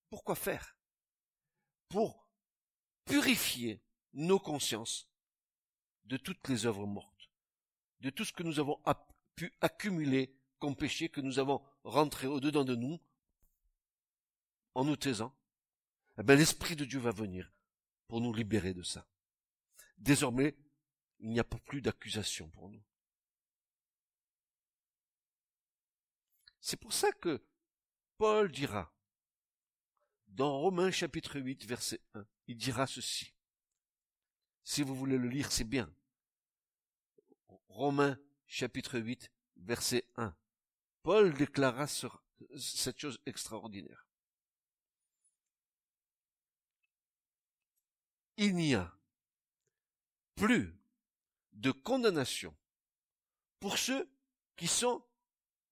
Pourquoi 0.10 0.36
faire? 0.36 0.76
Pour 1.90 2.28
purifier 3.06 3.84
nos 4.14 4.40
consciences 4.40 5.08
de 6.06 6.18
toutes 6.18 6.48
les 6.48 6.66
œuvres 6.66 6.88
mortes, 6.88 7.11
de 8.02 8.10
tout 8.10 8.26
ce 8.26 8.34
que 8.34 8.44
nous 8.44 8.60
avons 8.60 8.80
pu 9.36 9.54
accumuler 9.62 10.36
comme 10.60 10.76
péché 10.76 11.10
que 11.10 11.22
nous 11.22 11.40
avons 11.40 11.64
rentré 11.84 12.28
au-dedans 12.28 12.66
de 12.66 12.76
nous 12.76 13.00
en 14.76 14.86
nous 14.86 14.96
taisant, 14.96 15.36
eh 16.18 16.24
bien, 16.24 16.36
l'Esprit 16.36 16.76
de 16.76 16.86
Dieu 16.86 17.00
va 17.00 17.12
venir 17.12 17.52
pour 18.08 18.22
nous 18.22 18.34
libérer 18.34 18.74
de 18.74 18.84
ça. 18.84 19.08
Désormais, 19.98 20.56
il 21.20 21.30
n'y 21.30 21.40
a 21.40 21.44
plus 21.44 21.82
d'accusation 21.82 22.50
pour 22.50 22.70
nous. 22.70 22.84
C'est 26.60 26.78
pour 26.78 26.94
ça 26.94 27.12
que 27.12 27.44
Paul 28.18 28.52
dira, 28.52 28.94
dans 30.28 30.60
Romains 30.60 30.92
chapitre 30.92 31.40
8, 31.40 31.66
verset 31.66 32.02
1, 32.14 32.26
il 32.48 32.58
dira 32.58 32.88
ceci. 32.88 33.34
Si 34.64 34.84
vous 34.84 34.96
voulez 34.96 35.18
le 35.18 35.28
lire, 35.28 35.52
c'est 35.52 35.64
bien. 35.64 35.92
Romains 37.72 38.18
chapitre 38.48 39.00
8, 39.00 39.32
verset 39.58 40.06
1. 40.18 40.36
Paul 41.04 41.34
déclara 41.34 41.88
cette 41.88 43.00
chose 43.00 43.20
extraordinaire. 43.26 44.08
Il 48.38 48.56
n'y 48.56 48.76
a 48.76 48.94
plus 50.36 50.76
de 51.54 51.72
condamnation 51.72 52.56
pour 53.60 53.78
ceux 53.78 54.10
qui 54.58 54.68
sont 54.68 55.04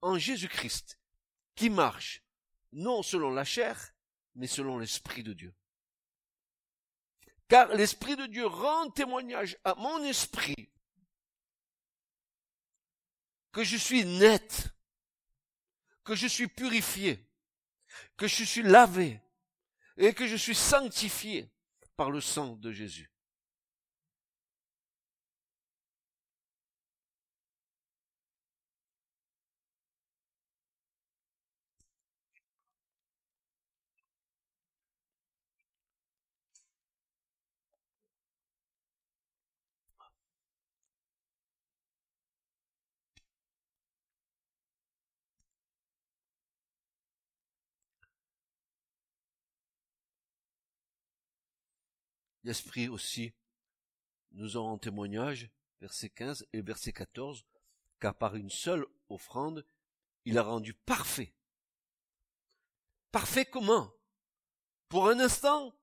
en 0.02 0.18
Jésus-Christ, 0.18 1.00
qui 1.56 1.70
marchent 1.70 2.24
non 2.72 3.04
selon 3.04 3.32
la 3.32 3.44
chair, 3.44 3.94
mais 4.36 4.48
selon 4.48 4.78
l'Esprit 4.78 5.24
de 5.24 5.34
Dieu. 5.34 5.54
Car 7.50 7.68
l'Esprit 7.76 8.16
de 8.16 8.26
Dieu 8.28 8.46
rend 8.46 8.90
témoignage 8.92 9.58
à 9.64 9.76
mon 9.76 10.02
esprit 10.04 10.70
que 13.60 13.65
je 13.65 13.76
suis 13.76 14.06
net 14.06 14.69
que 16.06 16.15
je 16.15 16.28
suis 16.28 16.48
purifié, 16.48 17.19
que 18.15 18.26
je 18.26 18.45
suis 18.45 18.63
lavé 18.63 19.19
et 19.98 20.13
que 20.13 20.26
je 20.28 20.38
suis 20.38 20.56
sanctifié 20.56 21.52
par 21.98 22.10
le 22.10 22.22
sang 22.22 22.56
de 22.56 22.72
Jésus. 22.72 23.09
L'Esprit 52.43 52.88
aussi 52.88 53.34
nous 54.32 54.58
en 54.58 54.78
témoignage, 54.78 55.49
verset 55.82 56.10
15 56.10 56.47
et 56.54 56.62
verset 56.62 56.93
14, 56.93 57.45
car 57.99 58.15
par 58.15 58.36
une 58.36 58.49
seule 58.49 58.86
offrande, 59.10 59.65
il 60.25 60.38
a 60.38 60.43
rendu 60.43 60.73
parfait. 60.73 61.34
Parfait 63.12 63.45
comment? 63.45 63.91
Pour 64.88 65.10
un 65.10 65.19
instant? 65.19 65.73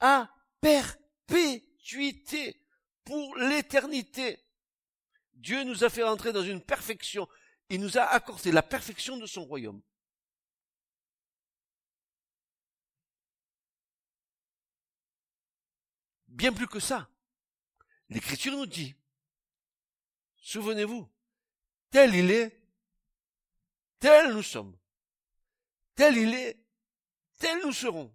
À 0.00 0.30
perpétuité, 0.60 2.60
pour 3.04 3.36
l'éternité. 3.36 4.44
Dieu 5.34 5.64
nous 5.64 5.84
a 5.84 5.90
fait 5.90 6.02
rentrer 6.02 6.32
dans 6.32 6.42
une 6.42 6.62
perfection. 6.62 7.28
Il 7.68 7.80
nous 7.80 7.98
a 7.98 8.02
accordé 8.02 8.52
la 8.52 8.62
perfection 8.62 9.16
de 9.16 9.26
son 9.26 9.44
royaume. 9.44 9.82
Bien 16.36 16.52
plus 16.52 16.68
que 16.68 16.80
ça. 16.80 17.10
L'Écriture 18.10 18.52
nous 18.52 18.66
dit, 18.66 18.94
souvenez-vous, 20.36 21.10
tel 21.90 22.14
il 22.14 22.30
est, 22.30 22.60
tel 23.98 24.34
nous 24.34 24.42
sommes, 24.42 24.78
tel 25.94 26.16
il 26.16 26.34
est, 26.34 26.62
tel 27.38 27.60
nous 27.64 27.72
serons. 27.72 28.14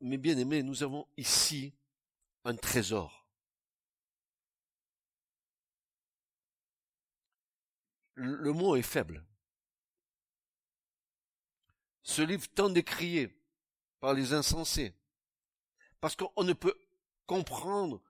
Mes 0.00 0.18
bien-aimés, 0.18 0.62
nous 0.62 0.82
avons 0.82 1.08
ici 1.16 1.74
un 2.44 2.56
trésor. 2.56 3.26
Le 8.14 8.52
mot 8.52 8.74
est 8.74 8.82
faible. 8.82 9.27
Ce 12.08 12.22
livre 12.22 12.48
tant 12.54 12.70
décrié 12.70 13.38
par 14.00 14.14
les 14.14 14.32
insensés, 14.32 14.94
parce 16.00 16.16
qu'on 16.16 16.42
ne 16.42 16.54
peut 16.54 16.74
comprendre 17.26 18.02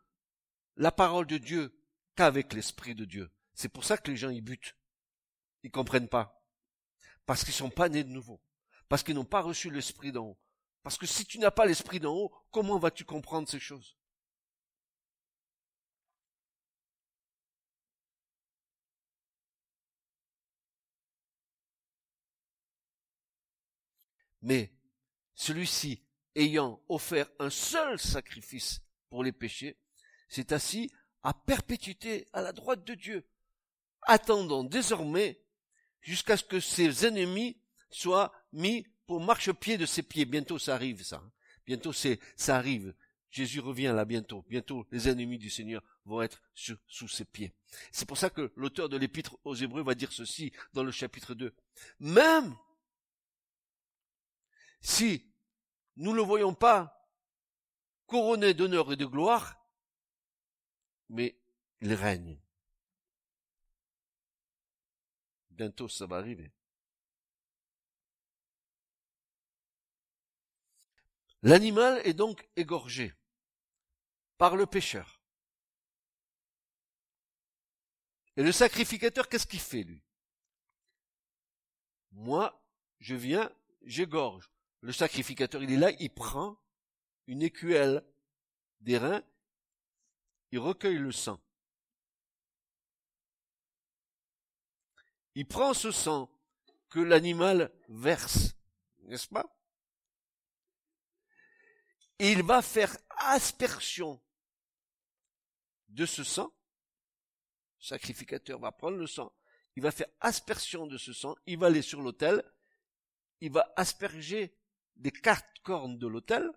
la 0.77 0.93
parole 0.93 1.27
de 1.27 1.37
Dieu 1.37 1.77
qu'avec 2.15 2.53
l'Esprit 2.53 2.95
de 2.95 3.05
Dieu. 3.05 3.29
C'est 3.55 3.69
pour 3.69 3.83
ça 3.83 3.99
que 3.99 4.09
les 4.09 4.17
gens 4.17 4.31
y 4.31 4.41
butent. 4.41 4.77
Ils 5.65 5.73
comprennent 5.73 6.09
pas. 6.09 6.45
Parce 7.27 7.43
qu'ils 7.43 7.53
sont 7.53 7.71
pas 7.71 7.89
nés 7.89 8.05
de 8.05 8.11
nouveau. 8.11 8.41
Parce 8.89 9.03
qu'ils 9.03 9.17
n'ont 9.17 9.25
pas 9.25 9.43
reçu 9.43 9.69
l'Esprit 9.69 10.13
d'en 10.13 10.27
haut. 10.27 10.39
Parce 10.85 10.97
que 10.97 11.07
si 11.07 11.27
tu 11.27 11.41
n'as 11.41 11.51
pas 11.51 11.67
l'Esprit 11.67 11.99
d'en 11.99 12.15
haut, 12.15 12.33
comment 12.53 12.79
vas-tu 12.79 13.05
comprendre 13.05 13.49
ces 13.49 13.59
choses? 13.59 13.98
Mais 24.43 24.73
celui-ci, 25.35 26.03
ayant 26.35 26.81
offert 26.89 27.29
un 27.39 27.51
seul 27.51 27.99
sacrifice 27.99 28.81
pour 29.11 29.25
les 29.25 29.33
péchés, 29.33 29.77
s'est 30.29 30.53
assis 30.53 30.91
à 31.23 31.35
perpétuité 31.35 32.27
à 32.33 32.43
la 32.43 32.53
droite 32.53 32.85
de 32.85 32.95
Dieu, 32.95 33.27
attendant 34.03 34.65
désormais 34.65 35.41
jusqu'à 36.01 36.37
ce 36.37 36.45
que 36.45 36.61
ses 36.61 37.07
ennemis 37.07 37.61
soient 37.91 38.33
mis 38.53 38.87
pour 39.07 39.21
marchepied 39.21 39.79
de 39.79 39.87
ses 39.87 40.03
pieds. 40.03 40.25
Bientôt 40.25 40.59
ça 40.59 40.75
arrive, 40.75 41.03
ça. 41.03 41.17
Hein. 41.17 41.33
Bientôt 41.67 41.93
c'est, 41.93 42.21
ça 42.37 42.57
arrive. 42.57 42.95
Jésus 43.31 43.61
revient 43.61 43.93
là 43.95 44.05
bientôt. 44.05 44.45
Bientôt 44.49 44.87
les 44.91 45.09
ennemis 45.09 45.39
du 45.39 45.51
Seigneur 45.51 45.83
vont 46.05 46.23
être 46.23 46.43
sous 46.55 47.09
ses 47.09 47.25
pieds. 47.25 47.53
C'est 47.93 48.07
pour 48.07 48.17
ça 48.17 48.31
que 48.31 48.53
l'auteur 48.57 48.89
de 48.89 48.97
l'épître 48.97 49.37
aux 49.45 49.55
Hébreux 49.55 49.83
va 49.83 49.95
dire 49.95 50.13
ceci 50.13 50.53
dans 50.73 50.83
le 50.83 50.91
chapitre 50.91 51.35
2. 51.35 51.55
Même 52.01 52.57
si 54.81 55.33
nous 55.97 56.13
ne 56.13 56.17
le 56.17 56.23
voyons 56.23 56.55
pas 56.55 57.11
couronné 58.07 58.55
d'honneur 58.55 58.93
et 58.93 58.97
de 58.97 59.07
gloire, 59.07 59.61
mais 61.09 61.39
il 61.81 61.95
règne. 61.95 62.41
Bientôt 65.51 65.89
ça 65.89 66.07
va 66.07 66.17
arriver. 66.17 66.53
L'animal 71.43 72.01
est 72.05 72.15
donc 72.15 72.49
égorgé 72.57 73.15
par 74.39 74.57
le 74.57 74.67
pécheur. 74.67 75.21
Et 78.37 78.43
le 78.43 78.53
sacrificateur, 78.53 79.29
qu'est-ce 79.29 79.47
qu'il 79.47 79.61
fait, 79.61 79.83
lui? 79.83 80.03
Moi, 82.13 82.65
je 83.01 83.17
viens, 83.17 83.53
j'égorge. 83.83 84.49
Le 84.81 84.93
sacrificateur, 84.93 85.63
il 85.63 85.73
est 85.73 85.77
là, 85.77 85.91
il 85.99 86.11
prend 86.11 86.57
une 87.27 87.43
écuelle 87.43 88.05
des 88.81 88.97
reins, 88.97 89.23
il 90.53 90.59
recueille 90.59 90.99
le 90.99 91.13
sang. 91.13 91.41
Il 95.35 95.47
prend 95.47 95.75
ce 95.75 95.91
sang 95.91 96.31
que 96.89 97.01
l'animal 97.01 97.73
verse, 97.89 98.57
n'est-ce 99.03 99.29
pas? 99.29 99.45
Et 102.19 102.33
il 102.33 102.43
va 102.43 102.63
faire 102.63 102.97
aspersion 103.11 104.21
de 105.89 106.07
ce 106.07 106.25
sang. 106.25 106.53
Le 107.81 107.85
sacrificateur 107.85 108.59
va 108.59 108.73
prendre 108.73 108.97
le 108.97 109.07
sang, 109.07 109.33
il 109.77 109.83
va 109.83 109.93
faire 109.93 110.09
aspersion 110.21 110.87
de 110.87 110.99
ce 110.99 111.13
sang, 111.13 111.37
il 111.47 111.59
va 111.59 111.67
aller 111.69 111.83
sur 111.83 112.01
l'autel, 112.01 112.43
il 113.41 113.53
va 113.53 113.73
asperger 113.77 114.58
des 114.99 115.11
quatre 115.11 115.53
cornes 115.63 115.99
de 115.99 116.07
l'autel 116.07 116.51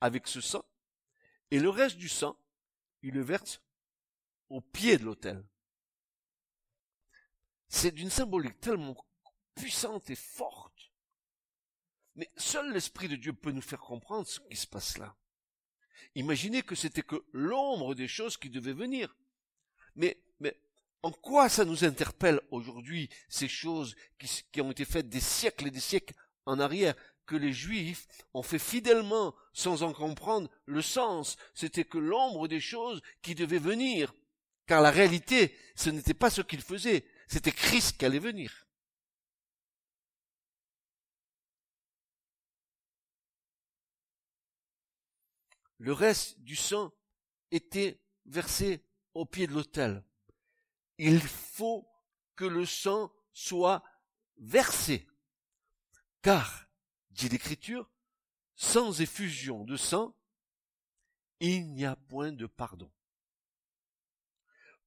avec 0.00 0.26
ce 0.26 0.40
sang, 0.40 0.64
et 1.50 1.58
le 1.58 1.70
reste 1.70 1.96
du 1.96 2.08
sang, 2.08 2.36
il 3.02 3.14
le 3.14 3.22
verse 3.22 3.60
au 4.48 4.60
pied 4.60 4.98
de 4.98 5.04
l'autel. 5.04 5.44
C'est 7.68 7.92
d'une 7.92 8.10
symbolique 8.10 8.60
tellement 8.60 8.96
puissante 9.54 10.10
et 10.10 10.16
forte. 10.16 10.92
Mais 12.16 12.30
seul 12.36 12.72
l'Esprit 12.72 13.08
de 13.08 13.16
Dieu 13.16 13.32
peut 13.32 13.50
nous 13.50 13.62
faire 13.62 13.80
comprendre 13.80 14.26
ce 14.26 14.40
qui 14.40 14.56
se 14.56 14.66
passe 14.66 14.98
là. 14.98 15.16
Imaginez 16.14 16.62
que 16.62 16.74
c'était 16.74 17.02
que 17.02 17.24
l'ombre 17.32 17.94
des 17.94 18.08
choses 18.08 18.36
qui 18.36 18.50
devaient 18.50 18.72
venir. 18.72 19.16
Mais, 19.96 20.22
mais, 20.38 20.56
en 21.02 21.10
quoi 21.10 21.48
ça 21.48 21.64
nous 21.64 21.84
interpelle 21.84 22.40
aujourd'hui, 22.50 23.10
ces 23.28 23.48
choses 23.48 23.96
qui, 24.18 24.44
qui 24.52 24.60
ont 24.60 24.70
été 24.70 24.84
faites 24.84 25.08
des 25.08 25.20
siècles 25.20 25.66
et 25.66 25.72
des 25.72 25.80
siècles 25.80 26.14
en 26.46 26.60
arrière? 26.60 26.94
Que 27.26 27.36
les 27.36 27.52
Juifs 27.52 28.06
ont 28.32 28.42
fait 28.42 28.58
fidèlement 28.58 29.34
sans 29.52 29.82
en 29.82 29.92
comprendre 29.92 30.50
le 30.66 30.82
sens. 30.82 31.36
C'était 31.54 31.84
que 31.84 31.98
l'ombre 31.98 32.48
des 32.48 32.60
choses 32.60 33.00
qui 33.22 33.34
devaient 33.34 33.58
venir. 33.58 34.14
Car 34.66 34.80
la 34.80 34.90
réalité, 34.90 35.56
ce 35.76 35.90
n'était 35.90 36.14
pas 36.14 36.30
ce 36.30 36.40
qu'ils 36.40 36.62
faisaient, 36.62 37.06
c'était 37.28 37.52
Christ 37.52 37.98
qui 37.98 38.04
allait 38.04 38.18
venir. 38.18 38.66
Le 45.78 45.92
reste 45.92 46.40
du 46.40 46.56
sang 46.56 46.92
était 47.50 48.00
versé 48.24 48.82
au 49.12 49.26
pied 49.26 49.46
de 49.46 49.52
l'autel. 49.52 50.02
Il 50.96 51.20
faut 51.20 51.86
que 52.36 52.44
le 52.44 52.64
sang 52.64 53.12
soit 53.32 53.82
versé. 54.38 55.06
Car 56.22 56.63
dit 57.14 57.28
l'Écriture, 57.28 57.90
sans 58.56 59.00
effusion 59.00 59.64
de 59.64 59.76
sang, 59.76 60.16
il 61.40 61.72
n'y 61.72 61.84
a 61.84 61.96
point 61.96 62.32
de 62.32 62.46
pardon. 62.46 62.90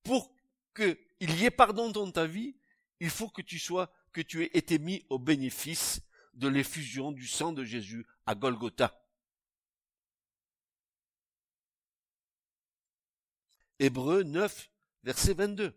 Pour 0.03 0.33
qu'il 0.75 0.97
y 1.19 1.45
ait 1.45 1.51
pardon 1.51 1.89
dans 1.89 2.11
ta 2.11 2.27
vie, 2.27 2.55
il 2.99 3.09
faut 3.09 3.29
que 3.29 3.41
tu 3.41 3.59
sois, 3.59 3.91
que 4.11 4.21
tu 4.21 4.43
aies 4.43 4.51
été 4.53 4.79
mis 4.79 5.05
au 5.09 5.19
bénéfice 5.19 6.01
de 6.33 6.47
l'effusion 6.47 7.11
du 7.11 7.27
sang 7.27 7.51
de 7.51 7.63
Jésus 7.63 8.05
à 8.25 8.35
Golgotha. 8.35 9.03
Hébreu 13.79 14.23
9, 14.23 14.71
verset 15.03 15.33
22. 15.33 15.75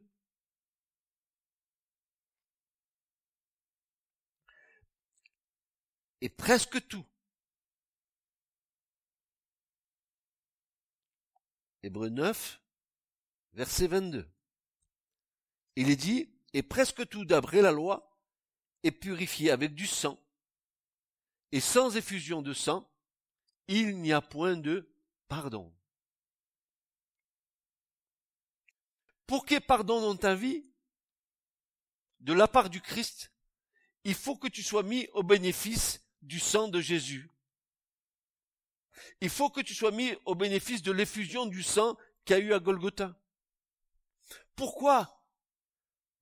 Et 6.20 6.28
presque 6.28 6.86
tout. 6.88 7.04
Hébreu 11.82 12.10
9, 12.10 12.60
verset 13.54 13.86
22. 13.86 14.30
Il 15.76 15.88
est 15.90 15.96
dit, 15.96 16.30
et 16.52 16.62
presque 16.62 17.08
tout 17.08 17.24
d'après 17.24 17.62
la 17.62 17.72
loi 17.72 18.18
est 18.82 18.90
purifié 18.90 19.50
avec 19.50 19.74
du 19.74 19.86
sang, 19.86 20.18
et 21.52 21.60
sans 21.60 21.96
effusion 21.96 22.42
de 22.42 22.52
sang, 22.52 22.88
il 23.68 23.98
n'y 23.98 24.12
a 24.12 24.20
point 24.20 24.56
de 24.56 24.92
pardon. 25.28 25.72
Pour 29.26 29.46
qu'il 29.46 29.54
y 29.54 29.58
ait 29.58 29.60
pardon 29.60 30.00
dans 30.00 30.16
ta 30.16 30.34
vie, 30.34 30.66
de 32.18 32.32
la 32.32 32.48
part 32.48 32.68
du 32.68 32.82
Christ, 32.82 33.32
il 34.04 34.14
faut 34.14 34.36
que 34.36 34.48
tu 34.48 34.62
sois 34.62 34.82
mis 34.82 35.08
au 35.12 35.22
bénéfice 35.22 36.02
du 36.22 36.38
sang 36.38 36.68
de 36.68 36.80
Jésus. 36.80 37.30
Il 39.20 39.30
faut 39.30 39.50
que 39.50 39.60
tu 39.60 39.74
sois 39.74 39.90
mis 39.90 40.14
au 40.24 40.34
bénéfice 40.34 40.82
de 40.82 40.92
l'effusion 40.92 41.46
du 41.46 41.62
sang 41.62 41.96
qu'il 42.24 42.36
y 42.36 42.40
a 42.40 42.42
eu 42.42 42.52
à 42.52 42.58
Golgotha. 42.58 43.16
Pourquoi? 44.54 45.24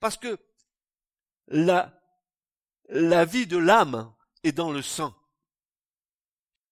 Parce 0.01 0.17
que 0.17 0.39
la, 1.49 2.01
la 2.89 3.25
vie 3.25 3.47
de 3.47 3.57
l'âme 3.57 4.15
est 4.43 4.53
dans 4.53 4.71
le 4.71 4.83
sang. 4.83 5.15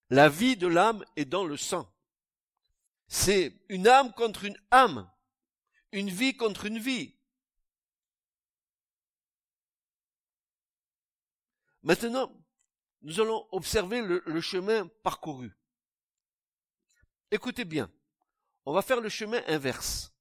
La 0.09 0.29
vie 0.29 0.55
de 0.55 0.67
l'âme 0.67 1.03
est 1.15 1.25
dans 1.25 1.43
le 1.43 1.57
sang. 1.57 1.91
C'est 3.07 3.53
une 3.69 3.87
âme 3.87 4.13
contre 4.13 4.45
une 4.45 4.57
âme, 4.71 5.09
une 5.91 6.09
vie 6.09 6.35
contre 6.35 6.65
une 6.65 6.79
vie. 6.79 7.15
Maintenant, 11.83 12.33
nous 13.07 13.21
allons 13.21 13.47
observer 13.53 14.01
le, 14.01 14.41
chemin 14.41 14.85
parcouru. 15.01 15.57
Écoutez 17.31 17.63
bien, 17.63 17.89
on 18.65 18.73
va 18.73 18.81
faire 18.81 18.99
le 18.99 19.07
chemin 19.07 19.41
inverse. 19.47 20.13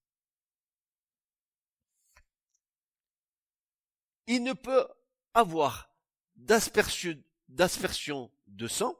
Il 4.29 4.45
ne 4.45 4.53
peut 4.53 4.87
avoir 5.35 5.91
d'aspersion 6.37 7.21
de 7.49 8.69
sang, 8.69 8.97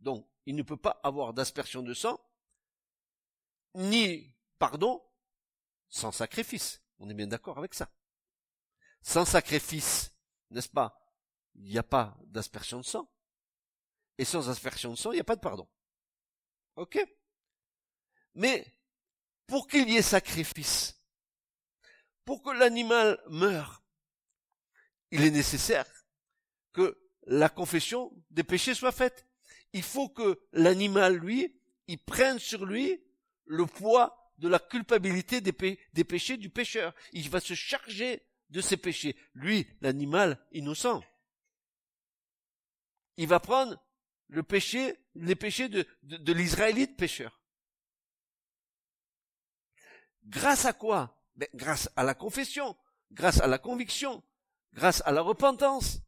donc 0.00 0.26
il 0.46 0.56
ne 0.56 0.62
peut 0.62 0.78
pas 0.78 0.98
avoir 1.02 1.34
d'aspersion 1.34 1.82
de 1.82 1.92
sang, 1.92 2.18
ni 3.74 4.34
pardon, 4.58 5.04
sans 5.90 6.12
sacrifice. 6.12 6.80
On 6.98 7.10
est 7.10 7.14
bien 7.14 7.26
d'accord 7.26 7.58
avec 7.58 7.74
ça. 7.74 7.92
Sans 9.02 9.26
sacrifice, 9.26 10.16
n'est-ce 10.48 10.70
pas 10.70 11.01
Il 11.54 11.64
n'y 11.64 11.78
a 11.78 11.82
pas 11.82 12.16
d'aspersion 12.26 12.80
de 12.80 12.84
sang. 12.84 13.08
Et 14.18 14.24
sans 14.24 14.48
aspersion 14.48 14.90
de 14.90 14.96
sang, 14.96 15.12
il 15.12 15.16
n'y 15.16 15.20
a 15.20 15.24
pas 15.24 15.36
de 15.36 15.40
pardon. 15.40 15.68
Ok? 16.76 16.98
Mais, 18.34 18.66
pour 19.46 19.68
qu'il 19.68 19.88
y 19.90 19.96
ait 19.96 20.02
sacrifice, 20.02 20.98
pour 22.24 22.42
que 22.42 22.50
l'animal 22.50 23.20
meure, 23.28 23.82
il 25.10 25.24
est 25.24 25.30
nécessaire 25.30 25.86
que 26.72 26.98
la 27.26 27.48
confession 27.48 28.12
des 28.30 28.44
péchés 28.44 28.74
soit 28.74 28.92
faite. 28.92 29.26
Il 29.72 29.82
faut 29.82 30.08
que 30.08 30.40
l'animal, 30.52 31.16
lui, 31.16 31.54
il 31.86 31.98
prenne 31.98 32.38
sur 32.38 32.64
lui 32.64 33.02
le 33.44 33.66
poids 33.66 34.32
de 34.38 34.48
la 34.48 34.58
culpabilité 34.58 35.40
des, 35.40 35.78
des 35.92 36.04
péchés 36.04 36.36
du 36.36 36.50
pécheur. 36.50 36.94
Il 37.12 37.28
va 37.28 37.40
se 37.40 37.54
charger 37.54 38.22
de 38.50 38.60
ses 38.60 38.76
péchés. 38.76 39.16
Lui, 39.34 39.66
l'animal 39.80 40.38
innocent. 40.52 41.02
Il 43.16 43.28
va 43.28 43.40
prendre 43.40 43.78
le 44.28 44.42
péché, 44.42 44.96
les 45.14 45.36
péchés 45.36 45.68
de, 45.68 45.86
l'Israélite 46.32 46.96
pécheur. 46.96 47.40
Grâce 50.24 50.64
à 50.64 50.72
quoi? 50.72 51.18
Ben, 51.36 51.48
Grâce 51.54 51.90
à 51.96 52.04
la 52.04 52.14
confession, 52.14 52.76
grâce 53.10 53.40
à 53.40 53.46
la 53.46 53.58
conviction, 53.58 54.22
grâce 54.72 55.02
à 55.04 55.12
la 55.12 55.20
repentance. 55.20 56.00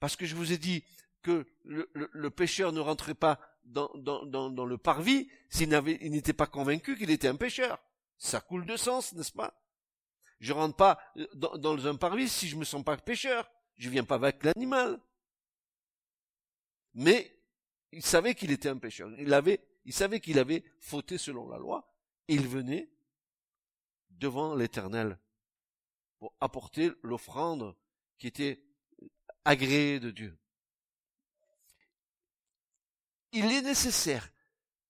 Parce 0.00 0.16
que 0.16 0.26
je 0.26 0.34
vous 0.34 0.52
ai 0.52 0.58
dit 0.58 0.84
que 1.22 1.46
le, 1.64 1.90
le, 1.94 2.30
pécheur 2.30 2.72
ne 2.72 2.80
rentrait 2.80 3.14
pas 3.14 3.40
dans 3.64 3.88
le 3.94 4.76
parvis 4.76 5.30
s'il 5.48 5.70
n'était 5.70 6.34
pas 6.34 6.46
convaincu 6.46 6.96
qu'il 6.96 7.10
était 7.10 7.28
un 7.28 7.36
pécheur. 7.36 7.82
Ça 8.18 8.40
coule 8.40 8.66
de 8.66 8.76
sens, 8.76 9.12
n'est-ce 9.14 9.32
pas? 9.32 9.60
Je 10.40 10.52
rentre 10.52 10.76
pas 10.76 10.98
euh, 11.16 11.26
dans, 11.34 11.56
dans 11.56 11.86
un 11.86 11.96
parvis 11.96 12.28
si 12.28 12.48
je 12.48 12.56
me 12.56 12.64
sens 12.64 12.84
pas 12.84 12.96
pécheur. 12.96 13.50
Je 13.76 13.88
viens 13.88 14.04
pas 14.04 14.16
avec 14.16 14.44
l'animal 14.44 15.00
mais 16.94 17.36
il 17.92 18.04
savait 18.04 18.34
qu'il 18.34 18.50
était 18.50 18.68
un 18.68 18.78
pécheur. 18.78 19.10
Il 19.18 19.58
il 19.84 19.92
savait 19.92 20.20
qu'il 20.20 20.38
avait 20.38 20.64
fauté 20.78 21.18
selon 21.18 21.48
la 21.48 21.58
loi. 21.58 21.94
Et 22.28 22.34
il 22.34 22.48
venait 22.48 22.90
devant 24.10 24.54
l'éternel 24.54 25.18
pour 26.18 26.34
apporter 26.40 26.90
l'offrande 27.02 27.76
qui 28.18 28.26
était 28.26 28.64
agréée 29.44 30.00
de 30.00 30.10
Dieu. 30.10 30.38
Il 33.32 33.52
est 33.52 33.62
nécessaire 33.62 34.30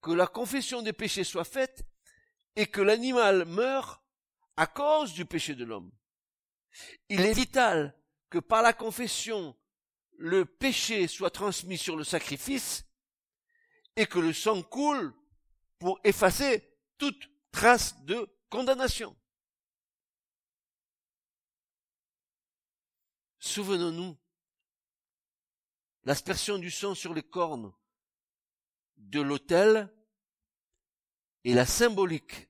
que 0.00 0.12
la 0.12 0.26
confession 0.26 0.82
des 0.82 0.92
péchés 0.92 1.24
soit 1.24 1.44
faite 1.44 1.84
et 2.56 2.66
que 2.66 2.80
l'animal 2.80 3.46
meure 3.46 4.04
à 4.56 4.66
cause 4.66 5.14
du 5.14 5.24
péché 5.24 5.54
de 5.54 5.64
l'homme. 5.64 5.90
Il 7.08 7.22
est 7.22 7.32
vital 7.32 7.98
que 8.30 8.38
par 8.38 8.62
la 8.62 8.72
confession 8.72 9.56
le 10.18 10.44
péché 10.44 11.08
soit 11.08 11.30
transmis 11.30 11.78
sur 11.78 11.96
le 11.96 12.04
sacrifice 12.04 12.84
et 13.96 14.06
que 14.06 14.18
le 14.18 14.32
sang 14.32 14.62
coule 14.62 15.14
pour 15.78 16.00
effacer 16.04 16.76
toute 16.98 17.30
trace 17.52 18.00
de 18.04 18.28
condamnation. 18.48 19.16
Souvenons-nous, 23.38 24.16
l'aspersion 26.04 26.58
du 26.58 26.70
sang 26.70 26.94
sur 26.94 27.12
les 27.12 27.22
cornes 27.22 27.72
de 28.96 29.20
l'autel 29.20 29.92
est 31.44 31.52
la 31.52 31.66
symbolique 31.66 32.48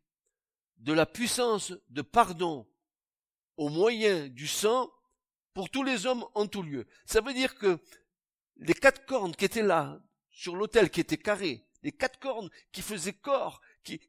de 0.77 0.93
la 0.93 1.07
puissance 1.07 1.73
de 1.89 2.03
pardon 2.03 2.71
au 3.57 3.69
moyen 3.69 4.29
du 4.29 4.47
sang 4.47 4.94
pour 5.55 5.71
tous 5.71 5.85
les 5.85 6.05
hommes 6.05 6.25
en 6.35 6.47
tout 6.47 6.63
lieu. 6.63 6.87
Ça 7.07 7.21
veut 7.21 7.33
dire 7.33 7.55
que 7.55 7.79
les 8.57 8.75
quatre 8.75 9.07
cornes 9.07 9.35
qui 9.35 9.45
étaient 9.45 9.63
là, 9.63 10.01
sur 10.31 10.57
l'autel 10.57 10.91
qui 10.91 11.01
était 11.01 11.17
carré, 11.17 11.65
les 11.83 11.93
quatre 11.93 12.19
cornes 12.19 12.51
qui 12.73 12.83
faisaient 12.83 13.13
corps, 13.13 13.61
qui, 13.85 14.01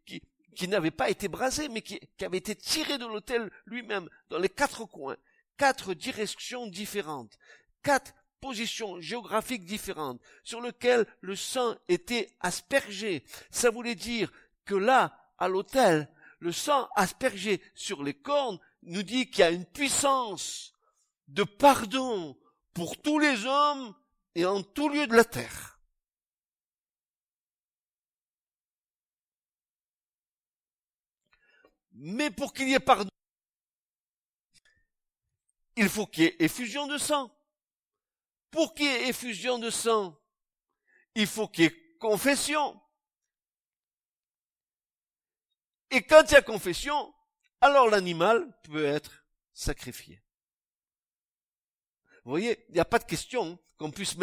n'avaient 0.67 0.91
pas 0.91 1.09
été 1.09 1.27
brasées, 1.27 1.69
mais 1.69 1.81
qui, 1.81 1.99
qui 2.17 2.25
avaient 2.25 2.39
été 2.39 2.55
tirées 2.55 2.97
de 2.97 3.05
l'autel 3.05 3.51
lui-même, 3.65 4.09
dans 4.29 4.39
les 4.39 4.49
quatre 4.49 4.85
coins, 4.85 5.17
quatre 5.57 5.93
directions 5.93 6.67
différentes, 6.67 7.37
quatre 7.83 8.13
positions 8.41 8.99
géographiques 8.99 9.65
différentes, 9.65 10.21
sur 10.43 10.61
lesquelles 10.61 11.05
le 11.21 11.35
sang 11.35 11.75
était 11.87 12.35
aspergé. 12.39 13.23
Ça 13.51 13.69
voulait 13.69 13.95
dire 13.95 14.31
que 14.65 14.75
là, 14.75 15.19
à 15.37 15.47
l'autel, 15.47 16.09
le 16.39 16.51
sang 16.51 16.89
aspergé 16.95 17.61
sur 17.75 18.03
les 18.03 18.13
cornes 18.13 18.59
nous 18.83 19.03
dit 19.03 19.29
qu'il 19.29 19.39
y 19.39 19.43
a 19.43 19.51
une 19.51 19.65
puissance 19.65 20.74
de 21.27 21.43
pardon 21.43 22.37
pour 22.73 23.01
tous 23.01 23.19
les 23.19 23.45
hommes 23.45 23.95
et 24.35 24.45
en 24.45 24.61
tout 24.63 24.89
lieu 24.89 25.07
de 25.07 25.15
la 25.15 25.23
terre. 25.23 25.79
Mais 31.93 32.29
pour 32.29 32.53
qu'il 32.53 32.69
y 32.69 32.73
ait 32.73 32.79
pardon, 32.79 33.09
il 35.77 35.89
faut 35.89 36.05
qu'il 36.05 36.23
y 36.23 36.27
ait 36.27 36.35
effusion 36.39 36.87
de 36.87 36.97
sang. 36.97 37.31
Pour 38.51 38.73
qu'il 38.73 38.85
y 38.85 38.89
ait 38.89 39.09
effusion 39.09 39.59
de 39.59 39.69
sang, 39.69 40.17
il 41.15 41.27
faut 41.27 41.47
qu'il 41.47 41.65
y 41.65 41.67
ait 41.67 41.97
confession. 41.99 42.79
Et 45.91 46.03
quand 46.03 46.23
il 46.29 46.33
y 46.33 46.37
a 46.37 46.41
confession, 46.41 47.13
alors 47.61 47.89
l'animal 47.89 48.53
peut 48.63 48.85
être 48.85 49.25
sacrifié. 49.53 50.24
Vous 52.25 52.31
voyez, 52.31 52.65
il 52.69 52.73
n'y 52.73 52.79
a 52.79 52.85
pas 52.85 52.97
de 52.97 53.05
question 53.05 53.59
qu'on 53.77 53.91
puisse 53.91 54.15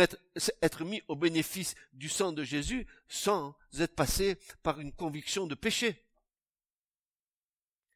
être 0.61 0.85
mis 0.85 1.03
au 1.07 1.15
bénéfice 1.15 1.77
du 1.93 2.09
sang 2.09 2.33
de 2.33 2.43
Jésus 2.43 2.85
sans 3.07 3.57
être 3.79 3.95
passé 3.95 4.38
par 4.65 4.81
une 4.81 4.93
conviction 4.93 5.47
de 5.47 5.55
péché. 5.55 6.05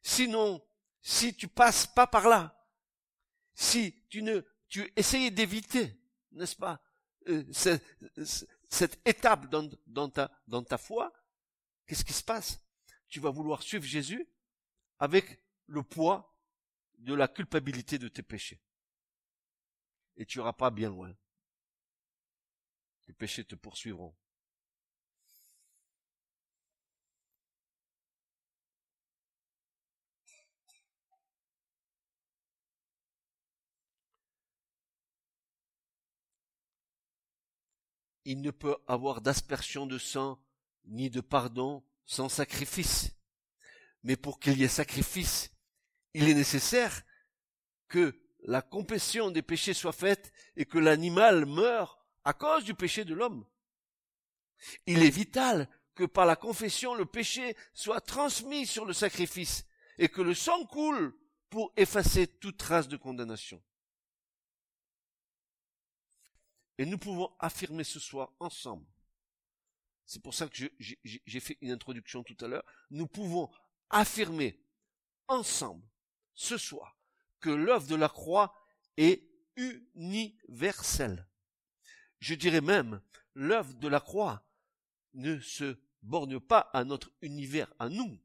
Sinon, 0.01 0.65
si 1.01 1.35
tu 1.35 1.49
passes 1.49 1.87
pas 1.87 2.07
par 2.07 2.29
là, 2.29 2.65
si 3.53 3.95
tu 4.07 4.21
ne, 4.21 4.41
tu 4.69 4.89
essayes 4.95 5.29
d'éviter, 5.31 5.93
n'est-ce 6.31 6.55
pas, 6.55 6.81
euh, 7.27 7.43
cette, 7.51 8.99
étape 9.05 9.49
dans, 9.49 10.09
ta, 10.09 10.31
dans 10.47 10.63
ta 10.63 10.77
foi, 10.77 11.11
qu'est-ce 11.85 12.05
qui 12.05 12.13
se 12.13 12.23
passe? 12.23 12.61
Tu 13.09 13.19
vas 13.19 13.29
vouloir 13.29 13.61
suivre 13.61 13.83
Jésus 13.83 14.25
avec 14.99 15.43
le 15.65 15.83
poids 15.83 16.33
de 16.99 17.13
la 17.13 17.27
culpabilité 17.27 17.97
de 17.97 18.07
tes 18.07 18.23
péchés 18.23 18.61
et 20.17 20.25
tu 20.25 20.39
iras 20.39 20.53
pas 20.53 20.71
bien 20.71 20.89
loin. 20.89 21.15
Les 23.07 23.13
péchés 23.13 23.45
te 23.45 23.55
poursuivront. 23.55 24.13
Il 38.25 38.41
ne 38.41 38.51
peut 38.51 38.75
avoir 38.87 39.21
d'aspersion 39.21 39.85
de 39.85 39.97
sang 39.97 40.37
ni 40.83 41.09
de 41.09 41.21
pardon 41.21 41.85
sans 42.05 42.27
sacrifice. 42.27 43.11
Mais 44.03 44.17
pour 44.17 44.41
qu'il 44.41 44.57
y 44.57 44.63
ait 44.65 44.67
sacrifice, 44.67 45.49
il 46.13 46.27
est 46.27 46.33
nécessaire 46.33 47.03
que 47.87 48.26
la 48.47 48.61
compassion 48.61 49.29
des 49.29 49.41
péchés 49.41 49.73
soit 49.73 49.91
faite 49.91 50.31
et 50.55 50.65
que 50.65 50.77
l'animal 50.79 51.45
meure 51.45 51.99
à 52.23 52.33
cause 52.33 52.63
du 52.63 52.73
péché 52.73 53.03
de 53.03 53.13
l'homme. 53.13 53.45
Il 54.87 55.03
est 55.03 55.09
vital 55.09 55.69
que 55.93 56.05
par 56.05 56.25
la 56.25 56.37
confession 56.37 56.95
le 56.95 57.05
péché 57.05 57.55
soit 57.73 58.01
transmis 58.01 58.65
sur 58.65 58.85
le 58.85 58.93
sacrifice 58.93 59.65
et 59.97 60.07
que 60.07 60.21
le 60.21 60.33
sang 60.33 60.65
coule 60.65 61.13
pour 61.49 61.73
effacer 61.75 62.27
toute 62.27 62.57
trace 62.57 62.87
de 62.87 62.95
condamnation. 62.95 63.61
Et 66.77 66.85
nous 66.85 66.97
pouvons 66.97 67.35
affirmer 67.39 67.83
ce 67.83 67.99
soir 67.99 68.31
ensemble. 68.39 68.85
C'est 70.05 70.21
pour 70.21 70.33
ça 70.33 70.47
que 70.47 70.55
j'ai 70.79 71.39
fait 71.41 71.57
une 71.59 71.71
introduction 71.71 72.23
tout 72.23 72.37
à 72.39 72.47
l'heure. 72.47 72.65
Nous 72.91 73.07
pouvons 73.07 73.51
affirmer 73.89 74.63
ensemble 75.27 75.85
ce 76.33 76.57
soir 76.57 76.96
que 77.39 77.49
l'œuvre 77.49 77.87
de 77.87 77.95
la 77.95 78.09
croix 78.09 78.53
est 78.97 79.23
universelle. 79.55 81.27
Je 82.19 82.35
dirais 82.35 82.61
même, 82.61 83.01
l'œuvre 83.33 83.73
de 83.73 83.87
la 83.87 83.99
croix 83.99 84.43
ne 85.13 85.39
se 85.39 85.77
borne 86.01 86.39
pas 86.39 86.69
à 86.73 86.83
notre 86.83 87.11
univers, 87.21 87.73
à 87.79 87.89
nous, 87.89 88.19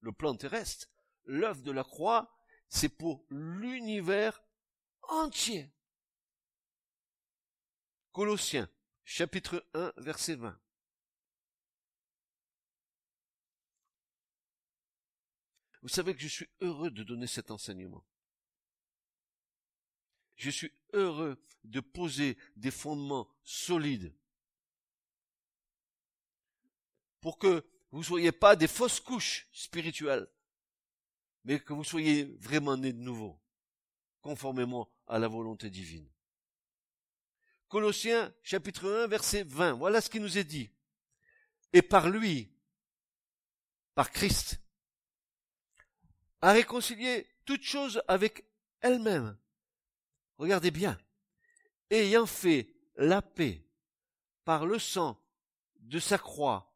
le 0.00 0.12
plan 0.12 0.34
terrestre. 0.34 0.88
L'œuvre 1.24 1.62
de 1.62 1.70
la 1.70 1.84
croix, 1.84 2.34
c'est 2.68 2.88
pour 2.88 3.24
l'univers 3.30 4.42
entier. 5.08 5.72
Colossiens, 8.12 8.68
chapitre 9.04 9.64
1, 9.74 9.92
verset 9.98 10.34
20. 10.34 10.58
Vous 15.82 15.88
savez 15.88 16.14
que 16.14 16.20
je 16.20 16.28
suis 16.28 16.48
heureux 16.60 16.90
de 16.90 17.02
donner 17.02 17.26
cet 17.26 17.50
enseignement. 17.50 18.04
Je 20.40 20.48
suis 20.48 20.72
heureux 20.94 21.38
de 21.64 21.80
poser 21.80 22.38
des 22.56 22.70
fondements 22.70 23.28
solides 23.42 24.10
pour 27.20 27.38
que 27.38 27.62
vous 27.90 27.98
ne 27.98 28.04
soyez 28.04 28.32
pas 28.32 28.56
des 28.56 28.66
fausses 28.66 29.00
couches 29.00 29.48
spirituelles, 29.52 30.26
mais 31.44 31.60
que 31.60 31.74
vous 31.74 31.84
soyez 31.84 32.24
vraiment 32.38 32.78
nés 32.78 32.94
de 32.94 33.02
nouveau, 33.02 33.38
conformément 34.22 34.90
à 35.06 35.18
la 35.18 35.28
volonté 35.28 35.68
divine. 35.68 36.08
Colossiens 37.68 38.32
chapitre 38.42 38.90
1 38.90 39.08
verset 39.08 39.42
20, 39.42 39.74
voilà 39.74 40.00
ce 40.00 40.08
qui 40.08 40.20
nous 40.20 40.38
est 40.38 40.44
dit. 40.44 40.70
Et 41.74 41.82
par 41.82 42.08
lui, 42.08 42.50
par 43.94 44.10
Christ, 44.10 44.58
a 46.40 46.52
réconcilié 46.52 47.28
toutes 47.44 47.62
choses 47.62 48.02
avec 48.08 48.46
elle-même. 48.80 49.36
Regardez 50.40 50.70
bien. 50.70 50.98
Ayant 51.90 52.24
fait 52.24 52.74
la 52.96 53.20
paix 53.20 53.62
par 54.46 54.64
le 54.64 54.78
sang 54.78 55.22
de 55.80 55.98
sa 55.98 56.16
croix, 56.16 56.74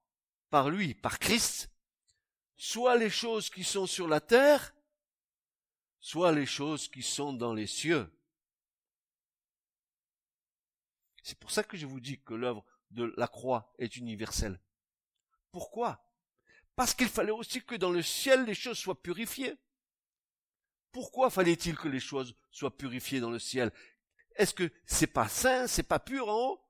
par 0.50 0.68
lui, 0.68 0.92
par 0.92 1.18
Christ, 1.18 1.70
soit 2.58 2.98
les 2.98 3.08
choses 3.08 3.48
qui 3.48 3.64
sont 3.64 3.86
sur 3.86 4.06
la 4.06 4.20
terre, 4.20 4.74
soit 5.98 6.32
les 6.32 6.44
choses 6.44 6.88
qui 6.88 7.02
sont 7.02 7.32
dans 7.32 7.54
les 7.54 7.66
cieux. 7.66 8.12
C'est 11.22 11.38
pour 11.38 11.50
ça 11.50 11.64
que 11.64 11.78
je 11.78 11.86
vous 11.86 12.00
dis 12.00 12.20
que 12.20 12.34
l'œuvre 12.34 12.66
de 12.90 13.14
la 13.16 13.28
croix 13.28 13.72
est 13.78 13.96
universelle. 13.96 14.60
Pourquoi? 15.52 16.06
Parce 16.76 16.92
qu'il 16.92 17.08
fallait 17.08 17.30
aussi 17.30 17.64
que 17.64 17.76
dans 17.76 17.92
le 17.92 18.02
ciel 18.02 18.44
les 18.44 18.54
choses 18.54 18.76
soient 18.76 19.00
purifiées. 19.00 19.56
Pourquoi 20.94 21.28
fallait-il 21.28 21.76
que 21.76 21.88
les 21.88 21.98
choses 21.98 22.36
soient 22.52 22.76
purifiées 22.76 23.18
dans 23.18 23.32
le 23.32 23.40
ciel? 23.40 23.72
Est-ce 24.36 24.54
que 24.54 24.70
c'est 24.86 25.08
pas 25.08 25.26
sain, 25.26 25.66
c'est 25.66 25.82
pas 25.82 25.98
pur 25.98 26.28
en 26.28 26.50
haut? 26.50 26.64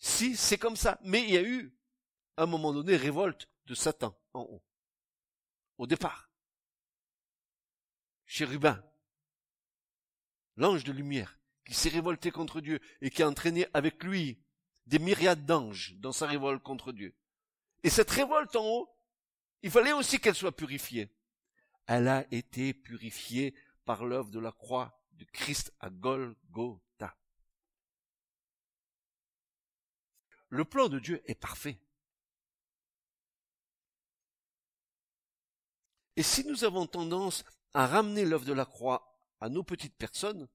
Si, 0.00 0.36
c'est 0.36 0.58
comme 0.58 0.74
ça. 0.74 0.98
Mais 1.04 1.22
il 1.22 1.30
y 1.30 1.36
a 1.36 1.42
eu, 1.42 1.72
à 2.36 2.42
un 2.42 2.46
moment 2.46 2.72
donné, 2.72 2.96
révolte 2.96 3.48
de 3.66 3.76
Satan 3.76 4.18
en 4.32 4.40
haut. 4.40 4.64
Au 5.78 5.86
départ. 5.86 6.32
Chérubin, 8.26 8.82
l'ange 10.56 10.82
de 10.82 10.90
lumière, 10.90 11.38
qui 11.64 11.74
s'est 11.74 11.90
révolté 11.90 12.32
contre 12.32 12.60
Dieu 12.60 12.80
et 13.02 13.10
qui 13.10 13.22
a 13.22 13.28
entraîné 13.28 13.68
avec 13.72 14.02
lui 14.02 14.42
des 14.86 14.98
myriades 14.98 15.46
d'anges 15.46 15.94
dans 15.98 16.12
sa 16.12 16.26
révolte 16.26 16.64
contre 16.64 16.90
Dieu. 16.90 17.14
Et 17.84 17.90
cette 17.90 18.10
révolte 18.10 18.56
en 18.56 18.66
haut, 18.66 18.96
il 19.62 19.70
fallait 19.70 19.92
aussi 19.92 20.18
qu'elle 20.18 20.34
soit 20.34 20.56
purifiée. 20.56 21.08
Elle 21.86 22.08
a 22.08 22.26
été 22.32 22.72
purifiée 22.72 23.54
par 23.84 24.04
l'œuvre 24.04 24.30
de 24.30 24.38
la 24.40 24.52
croix 24.52 25.02
de 25.12 25.24
Christ 25.24 25.72
à 25.80 25.90
Golgotha. 25.90 27.16
Le 30.48 30.64
plan 30.64 30.88
de 30.88 30.98
Dieu 30.98 31.22
est 31.26 31.34
parfait. 31.34 31.78
Et 36.16 36.22
si 36.22 36.44
nous 36.44 36.64
avons 36.64 36.86
tendance 36.86 37.44
à 37.72 37.86
ramener 37.86 38.24
l'œuvre 38.24 38.44
de 38.44 38.52
la 38.52 38.64
croix 38.64 39.18
à 39.40 39.48
nos 39.48 39.64
petites 39.64 39.96
personnes, 39.96 40.48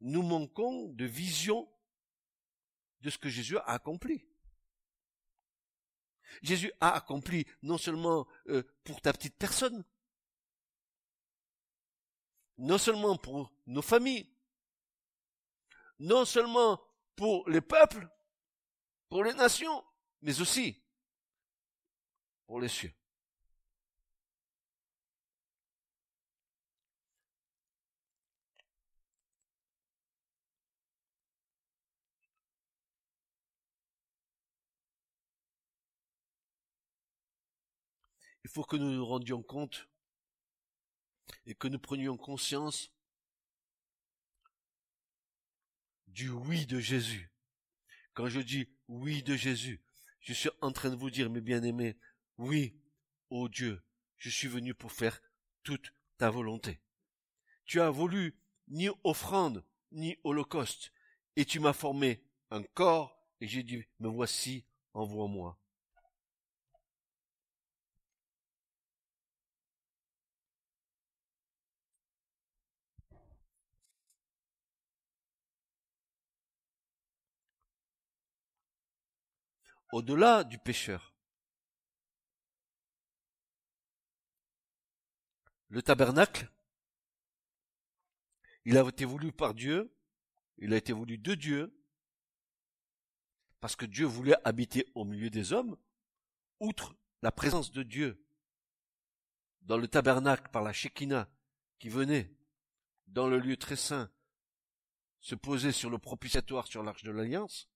nous 0.00 0.22
manquons 0.22 0.88
de 0.88 1.04
vision 1.04 1.70
de 3.00 3.10
ce 3.10 3.18
que 3.18 3.28
Jésus 3.28 3.56
a 3.58 3.70
accompli. 3.70 4.26
Jésus 6.42 6.72
a 6.80 6.94
accompli 6.94 7.46
non 7.62 7.78
seulement 7.78 8.26
euh, 8.48 8.62
pour 8.84 9.00
ta 9.00 9.12
petite 9.12 9.36
personne, 9.36 9.84
non 12.58 12.78
seulement 12.78 13.16
pour 13.16 13.52
nos 13.66 13.82
familles, 13.82 14.30
non 15.98 16.24
seulement 16.24 16.80
pour 17.16 17.48
les 17.48 17.60
peuples, 17.60 18.08
pour 19.08 19.24
les 19.24 19.34
nations, 19.34 19.84
mais 20.22 20.40
aussi 20.40 20.82
pour 22.46 22.60
les 22.60 22.68
cieux. 22.68 22.92
Il 38.50 38.52
faut 38.52 38.64
que 38.64 38.74
nous 38.74 38.90
nous 38.90 39.06
rendions 39.06 39.44
compte 39.44 39.88
et 41.46 41.54
que 41.54 41.68
nous 41.68 41.78
prenions 41.78 42.16
conscience 42.16 42.90
du 46.08 46.30
oui 46.30 46.66
de 46.66 46.80
Jésus. 46.80 47.30
Quand 48.12 48.28
je 48.28 48.40
dis 48.40 48.68
oui 48.88 49.22
de 49.22 49.36
Jésus, 49.36 49.80
je 50.18 50.32
suis 50.32 50.50
en 50.62 50.72
train 50.72 50.90
de 50.90 50.96
vous 50.96 51.10
dire, 51.10 51.30
mes 51.30 51.40
bien-aimés, 51.40 51.96
oui, 52.38 52.76
ô 53.30 53.48
Dieu, 53.48 53.84
je 54.16 54.30
suis 54.30 54.48
venu 54.48 54.74
pour 54.74 54.90
faire 54.90 55.20
toute 55.62 55.94
ta 56.18 56.28
volonté. 56.28 56.80
Tu 57.66 57.80
as 57.80 57.90
voulu 57.90 58.36
ni 58.66 58.88
offrande, 59.04 59.64
ni 59.92 60.18
holocauste, 60.24 60.92
et 61.36 61.44
tu 61.44 61.60
m'as 61.60 61.72
formé 61.72 62.24
un 62.50 62.64
corps, 62.64 63.16
et 63.40 63.46
j'ai 63.46 63.62
dit, 63.62 63.84
me 64.00 64.08
voici, 64.08 64.66
envoie-moi. 64.92 65.56
Au-delà 79.92 80.44
du 80.44 80.58
pécheur. 80.58 81.14
Le 85.68 85.82
tabernacle, 85.82 86.50
il 88.64 88.76
a 88.76 88.86
été 88.88 89.04
voulu 89.04 89.32
par 89.32 89.54
Dieu, 89.54 89.94
il 90.58 90.74
a 90.74 90.76
été 90.76 90.92
voulu 90.92 91.16
de 91.16 91.34
Dieu, 91.34 91.74
parce 93.60 93.76
que 93.76 93.86
Dieu 93.86 94.06
voulait 94.06 94.36
habiter 94.44 94.90
au 94.94 95.04
milieu 95.04 95.30
des 95.30 95.52
hommes, 95.52 95.76
outre 96.58 96.94
la 97.22 97.30
présence 97.30 97.70
de 97.70 97.82
Dieu 97.82 98.24
dans 99.62 99.76
le 99.76 99.88
tabernacle 99.88 100.50
par 100.50 100.62
la 100.62 100.72
Shekinah 100.72 101.28
qui 101.78 101.88
venait 101.88 102.34
dans 103.06 103.28
le 103.28 103.38
lieu 103.38 103.56
très 103.56 103.76
saint 103.76 104.10
se 105.20 105.34
poser 105.34 105.72
sur 105.72 105.90
le 105.90 105.98
propitiatoire 105.98 106.66
sur 106.66 106.82
l'arche 106.82 107.02
de 107.02 107.10
l'alliance, 107.10 107.68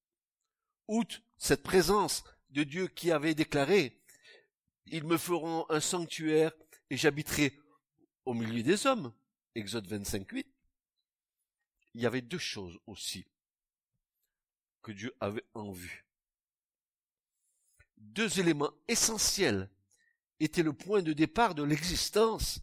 outre 0.88 1.20
cette 1.38 1.62
présence 1.62 2.24
de 2.50 2.64
Dieu 2.64 2.86
qui 2.88 3.10
avait 3.10 3.34
déclaré, 3.34 4.00
ils 4.86 5.04
me 5.04 5.16
feront 5.16 5.66
un 5.70 5.80
sanctuaire 5.80 6.52
et 6.90 6.96
j'habiterai 6.96 7.58
au 8.24 8.34
milieu 8.34 8.62
des 8.62 8.86
hommes. 8.86 9.12
Exode 9.54 9.86
25, 9.86 10.30
8. 10.30 10.46
Il 11.94 12.02
y 12.02 12.06
avait 12.06 12.22
deux 12.22 12.38
choses 12.38 12.78
aussi 12.86 13.26
que 14.82 14.92
Dieu 14.92 15.14
avait 15.20 15.44
en 15.54 15.70
vue. 15.70 16.04
Deux 17.96 18.40
éléments 18.40 18.72
essentiels 18.88 19.70
étaient 20.40 20.62
le 20.62 20.72
point 20.72 21.02
de 21.02 21.12
départ 21.12 21.54
de 21.54 21.62
l'existence 21.62 22.60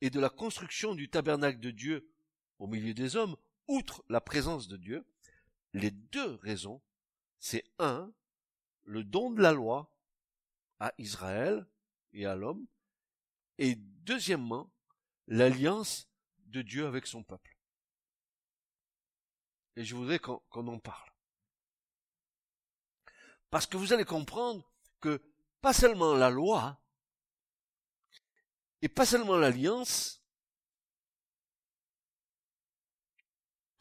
et 0.00 0.10
de 0.10 0.20
la 0.20 0.28
construction 0.28 0.94
du 0.94 1.08
tabernacle 1.08 1.60
de 1.60 1.70
Dieu 1.70 2.10
au 2.58 2.66
milieu 2.66 2.94
des 2.94 3.16
hommes, 3.16 3.36
outre 3.66 4.04
la 4.08 4.20
présence 4.20 4.68
de 4.68 4.76
Dieu. 4.76 5.04
Les 5.72 5.90
deux 5.90 6.38
raisons 6.42 6.80
c'est 7.44 7.70
un, 7.78 8.10
le 8.84 9.04
don 9.04 9.30
de 9.30 9.42
la 9.42 9.52
loi 9.52 9.94
à 10.80 10.94
Israël 10.96 11.68
et 12.14 12.24
à 12.24 12.36
l'homme, 12.36 12.66
et 13.58 13.74
deuxièmement, 13.74 14.72
l'alliance 15.26 16.08
de 16.46 16.62
Dieu 16.62 16.86
avec 16.86 17.06
son 17.06 17.22
peuple. 17.22 17.58
Et 19.76 19.84
je 19.84 19.94
voudrais 19.94 20.18
qu'on 20.18 20.68
en 20.68 20.78
parle. 20.78 21.12
Parce 23.50 23.66
que 23.66 23.76
vous 23.76 23.92
allez 23.92 24.06
comprendre 24.06 24.72
que 25.02 25.22
pas 25.60 25.74
seulement 25.74 26.14
la 26.14 26.30
loi, 26.30 26.82
et 28.80 28.88
pas 28.88 29.04
seulement 29.04 29.36
l'alliance, 29.36 30.24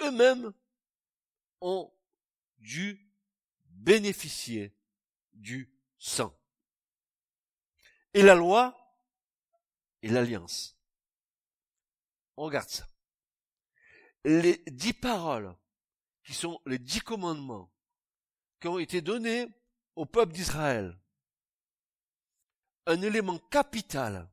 eux-mêmes 0.02 0.52
ont 1.62 1.94
dû 2.58 3.10
bénéficier 3.84 4.76
du 5.34 5.70
sang. 5.98 6.34
Et 8.14 8.22
la 8.22 8.36
loi 8.36 8.98
et 10.02 10.10
l'alliance. 10.10 10.78
On 12.38 12.46
regarde 12.46 12.70
ça. 12.70 12.88
Les 14.24 14.64
dix 14.68 14.94
paroles, 14.94 15.56
qui 16.24 16.34
sont 16.34 16.62
les 16.66 16.80
dix 16.80 17.02
commandements, 17.02 17.72
qui 18.62 18.68
ont 18.70 18.80
été 18.80 19.02
donnés 19.02 19.48
au 19.96 20.06
peuple 20.06 20.32
d'Israël, 20.32 20.98
un 22.86 23.02
élément 23.02 23.38
capital 23.38 24.30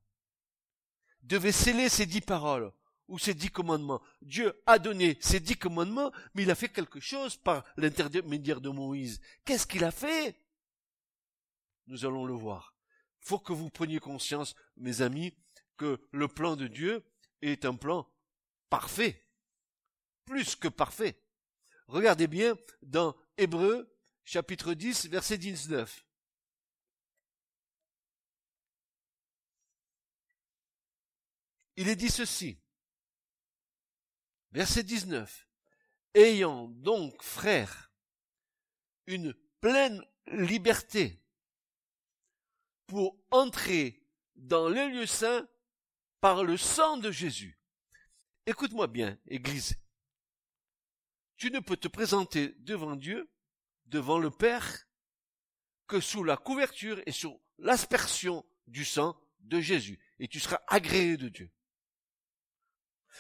devait 1.22 1.52
sceller 1.52 1.88
ces 1.88 2.06
dix 2.06 2.20
paroles 2.20 2.72
ou 3.10 3.18
ces 3.18 3.34
dix 3.34 3.50
commandements. 3.50 4.00
Dieu 4.22 4.58
a 4.66 4.78
donné 4.78 5.18
ces 5.20 5.40
dix 5.40 5.56
commandements, 5.56 6.12
mais 6.34 6.44
il 6.44 6.50
a 6.50 6.54
fait 6.54 6.68
quelque 6.68 7.00
chose 7.00 7.36
par 7.36 7.64
l'intermédiaire 7.76 8.60
de 8.60 8.70
Moïse. 8.70 9.20
Qu'est-ce 9.44 9.66
qu'il 9.66 9.84
a 9.84 9.90
fait? 9.90 10.36
Nous 11.88 12.06
allons 12.06 12.24
le 12.24 12.34
voir. 12.34 12.74
Faut 13.20 13.38
que 13.38 13.52
vous 13.52 13.68
preniez 13.68 13.98
conscience, 13.98 14.54
mes 14.76 15.02
amis, 15.02 15.34
que 15.76 16.00
le 16.12 16.28
plan 16.28 16.56
de 16.56 16.68
Dieu 16.68 17.04
est 17.42 17.64
un 17.64 17.74
plan 17.74 18.08
parfait. 18.70 19.26
Plus 20.24 20.54
que 20.54 20.68
parfait. 20.68 21.20
Regardez 21.88 22.28
bien 22.28 22.56
dans 22.82 23.16
Hébreu 23.36 23.92
chapitre 24.24 24.74
10 24.74 25.08
verset 25.08 25.36
19. 25.38 26.06
Il 31.76 31.88
est 31.88 31.96
dit 31.96 32.10
ceci. 32.10 32.60
Verset 34.52 34.82
19. 34.82 35.46
Ayant 36.14 36.68
donc, 36.68 37.22
frères, 37.22 37.92
une 39.06 39.32
pleine 39.60 40.04
liberté 40.26 41.22
pour 42.86 43.16
entrer 43.30 44.02
dans 44.34 44.68
les 44.68 44.88
lieux 44.88 45.06
saints 45.06 45.48
par 46.20 46.42
le 46.42 46.56
sang 46.56 46.96
de 46.96 47.10
Jésus. 47.10 47.58
Écoute-moi 48.46 48.88
bien, 48.88 49.18
Église. 49.26 49.76
Tu 51.36 51.50
ne 51.50 51.60
peux 51.60 51.76
te 51.76 51.88
présenter 51.88 52.54
devant 52.58 52.96
Dieu, 52.96 53.30
devant 53.86 54.18
le 54.18 54.30
Père, 54.30 54.86
que 55.86 56.00
sous 56.00 56.24
la 56.24 56.36
couverture 56.36 57.00
et 57.06 57.12
sous 57.12 57.40
l'aspersion 57.58 58.44
du 58.66 58.84
sang 58.84 59.16
de 59.40 59.60
Jésus. 59.60 59.98
Et 60.18 60.28
tu 60.28 60.40
seras 60.40 60.60
agréé 60.66 61.16
de 61.16 61.28
Dieu. 61.28 61.50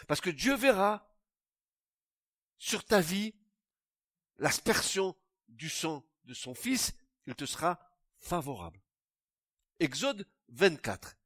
Parce 0.06 0.20
que 0.20 0.30
Dieu 0.30 0.54
verra 0.54 1.09
sur 2.60 2.84
ta 2.84 3.00
vie 3.00 3.34
l'aspersion 4.36 5.16
du 5.48 5.68
sang 5.68 6.06
de 6.24 6.34
son 6.34 6.54
Fils, 6.54 6.92
il 7.26 7.34
te 7.34 7.46
sera 7.46 7.80
favorable. 8.18 8.80
Exode 9.80 10.28
24, 10.48 11.16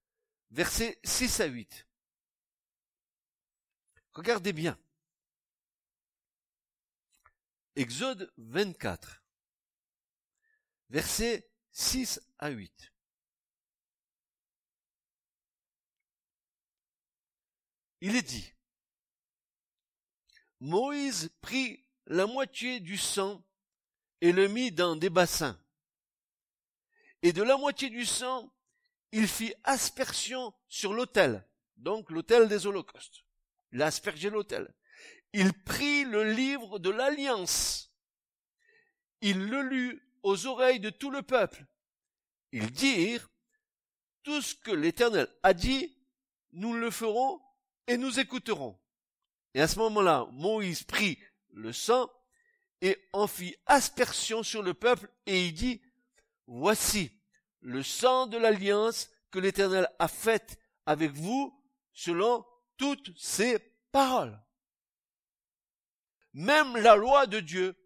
versets 0.53 0.99
6 1.03 1.41
à 1.41 1.47
8. 1.47 1.87
Regardez 4.12 4.53
bien. 4.53 4.78
Exode 7.74 8.32
24, 8.37 9.24
versets 10.89 11.51
6 11.72 12.20
à 12.39 12.51
8. 12.51 12.93
Il 18.01 18.14
est 18.14 18.22
dit, 18.22 18.54
Moïse 20.65 21.29
prit 21.43 21.85
la 22.07 22.27
moitié 22.27 22.81
du 22.81 22.97
sang 22.97 23.45
et 24.23 24.33
le 24.33 24.49
mit 24.49 24.73
dans 24.73 24.97
des 24.97 25.11
bassins. 25.11 25.61
Et 27.21 27.35
de 27.35 27.43
la 27.43 27.59
moitié 27.59 27.91
du 27.91 28.07
sang, 28.07 28.51
il 29.12 29.29
fit 29.29 29.53
aspersion 29.65 30.55
sur 30.67 30.95
l'autel, 30.95 31.47
donc 31.77 32.11
l'autel 32.11 32.49
des 32.49 32.67
holocaustes. 32.67 33.27
Il 33.73 33.83
aspergé 33.83 34.31
l'autel. 34.31 34.75
Il 35.35 35.53
prit 35.53 36.05
le 36.05 36.33
livre 36.33 36.79
de 36.79 36.89
l'alliance. 36.89 37.93
Il 39.21 39.49
le 39.49 39.61
lut 39.61 40.03
aux 40.23 40.47
oreilles 40.47 40.81
de 40.81 40.89
tout 40.89 41.11
le 41.11 41.21
peuple. 41.21 41.67
Ils 42.53 42.71
dirent, 42.71 43.29
tout 44.23 44.41
ce 44.41 44.55
que 44.55 44.71
l'Éternel 44.71 45.29
a 45.43 45.53
dit, 45.53 45.95
nous 46.53 46.73
le 46.73 46.91
ferons 46.91 47.43
et 47.87 47.99
nous 47.99 48.19
écouterons. 48.19 48.81
Et 49.55 49.61
à 49.61 49.69
ce 49.69 49.79
moment-là, 49.79 50.27
Moïse 50.33 50.83
prit 50.83 51.19
le 51.51 51.73
sang 51.73 52.11
et 52.81 52.99
en 53.13 53.27
fit 53.27 53.57
aspersion 53.67 54.43
sur 54.43 54.63
le 54.63 54.75
peuple 54.75 55.11
et 55.27 55.47
il 55.47 55.55
dit, 55.55 55.81
voici 56.47 57.13
le 57.61 57.83
sang 57.83 58.27
de 58.27 58.37
l'alliance 58.37 59.09
que 59.31 59.39
l'Éternel 59.39 59.89
a 59.99 60.09
faite 60.09 60.59
avec 60.87 61.13
vous 61.13 61.57
selon 61.93 62.45
toutes 62.77 63.17
ses 63.17 63.59
paroles. 63.93 64.39
Même 66.33 66.77
la 66.77 66.97
loi 66.97 67.29
de 67.29 67.39
Dieu 67.39 67.77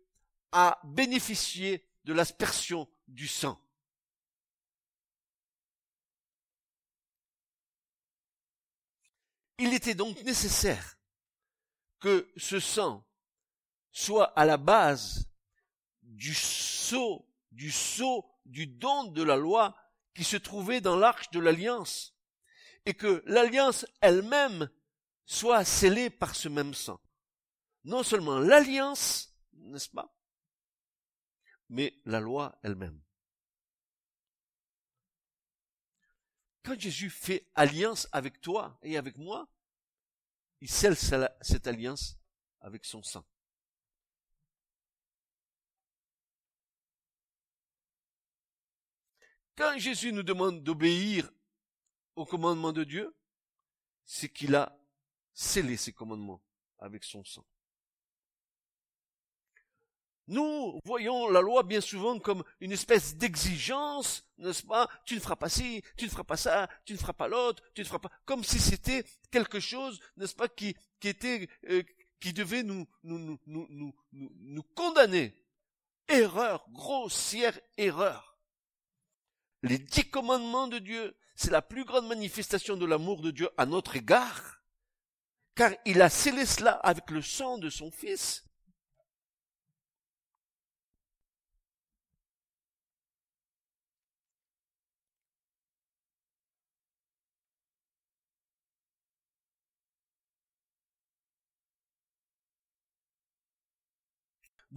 a 0.52 0.80
bénéficié 0.82 1.86
de 2.04 2.14
l'aspersion 2.14 2.88
du 3.06 3.28
sang. 3.28 3.60
Il 9.58 9.74
était 9.74 9.94
donc 9.94 10.22
nécessaire 10.22 10.97
que 12.00 12.30
ce 12.36 12.60
sang 12.60 13.04
soit 13.90 14.26
à 14.38 14.44
la 14.44 14.56
base 14.56 15.28
du 16.02 16.34
sceau, 16.34 17.28
du 17.50 17.70
sceau, 17.70 18.24
du 18.44 18.66
don 18.66 19.04
de 19.04 19.22
la 19.22 19.36
loi 19.36 19.76
qui 20.14 20.24
se 20.24 20.36
trouvait 20.36 20.80
dans 20.80 20.96
l'arche 20.96 21.30
de 21.30 21.40
l'alliance, 21.40 22.14
et 22.86 22.94
que 22.94 23.22
l'alliance 23.26 23.86
elle-même 24.00 24.70
soit 25.26 25.64
scellée 25.64 26.10
par 26.10 26.34
ce 26.34 26.48
même 26.48 26.74
sang. 26.74 27.00
Non 27.84 28.02
seulement 28.02 28.38
l'alliance, 28.38 29.34
n'est-ce 29.52 29.88
pas, 29.90 30.14
mais 31.68 31.94
la 32.04 32.20
loi 32.20 32.58
elle-même. 32.62 33.00
Quand 36.64 36.78
Jésus 36.78 37.10
fait 37.10 37.50
alliance 37.54 38.08
avec 38.12 38.40
toi 38.40 38.78
et 38.82 38.98
avec 38.98 39.16
moi, 39.16 39.48
il 40.60 40.70
scelle 40.70 40.96
cette 40.96 41.66
alliance 41.66 42.18
avec 42.60 42.84
son 42.84 43.02
sang. 43.02 43.24
Quand 49.56 49.76
Jésus 49.78 50.12
nous 50.12 50.22
demande 50.22 50.62
d'obéir 50.62 51.28
au 52.14 52.24
commandement 52.24 52.72
de 52.72 52.84
Dieu, 52.84 53.16
c'est 54.04 54.28
qu'il 54.28 54.54
a 54.54 54.78
scellé 55.34 55.76
ses 55.76 55.92
commandements 55.92 56.42
avec 56.78 57.04
son 57.04 57.24
sang. 57.24 57.44
Nous 60.28 60.78
voyons 60.84 61.30
la 61.30 61.40
loi 61.40 61.62
bien 61.62 61.80
souvent 61.80 62.18
comme 62.18 62.44
une 62.60 62.72
espèce 62.72 63.16
d'exigence, 63.16 64.28
n'est-ce 64.36 64.62
pas? 64.62 64.86
Tu 65.06 65.14
ne 65.14 65.20
feras 65.20 65.36
pas 65.36 65.48
ci, 65.48 65.82
tu 65.96 66.04
ne 66.04 66.10
feras 66.10 66.24
pas 66.24 66.36
ça, 66.36 66.68
tu 66.84 66.92
ne 66.92 66.98
feras 66.98 67.14
pas 67.14 67.28
l'autre, 67.28 67.62
tu 67.74 67.80
ne 67.80 67.86
feras 67.86 67.98
pas... 67.98 68.10
Comme 68.26 68.44
si 68.44 68.58
c'était 68.58 69.06
quelque 69.30 69.58
chose, 69.58 69.98
n'est-ce 70.18 70.34
pas, 70.34 70.48
qui, 70.48 70.76
qui 71.00 71.08
était, 71.08 71.48
euh, 71.70 71.82
qui 72.20 72.34
devait 72.34 72.62
nous, 72.62 72.86
nous, 73.04 73.38
nous, 73.46 73.94
nous, 74.12 74.62
condamner. 74.74 75.34
Erreur, 76.08 76.66
grossière 76.72 77.58
erreur. 77.78 78.38
Les 79.62 79.78
dix 79.78 80.10
commandements 80.10 80.68
de 80.68 80.78
Dieu, 80.78 81.16
c'est 81.36 81.50
la 81.50 81.62
plus 81.62 81.86
grande 81.86 82.06
manifestation 82.06 82.76
de 82.76 82.84
l'amour 82.84 83.22
de 83.22 83.30
Dieu 83.30 83.48
à 83.56 83.64
notre 83.64 83.96
égard, 83.96 84.60
car 85.54 85.72
il 85.86 86.02
a 86.02 86.10
scellé 86.10 86.44
cela 86.44 86.72
avec 86.72 87.10
le 87.10 87.22
sang 87.22 87.56
de 87.56 87.70
son 87.70 87.90
Fils. 87.90 88.47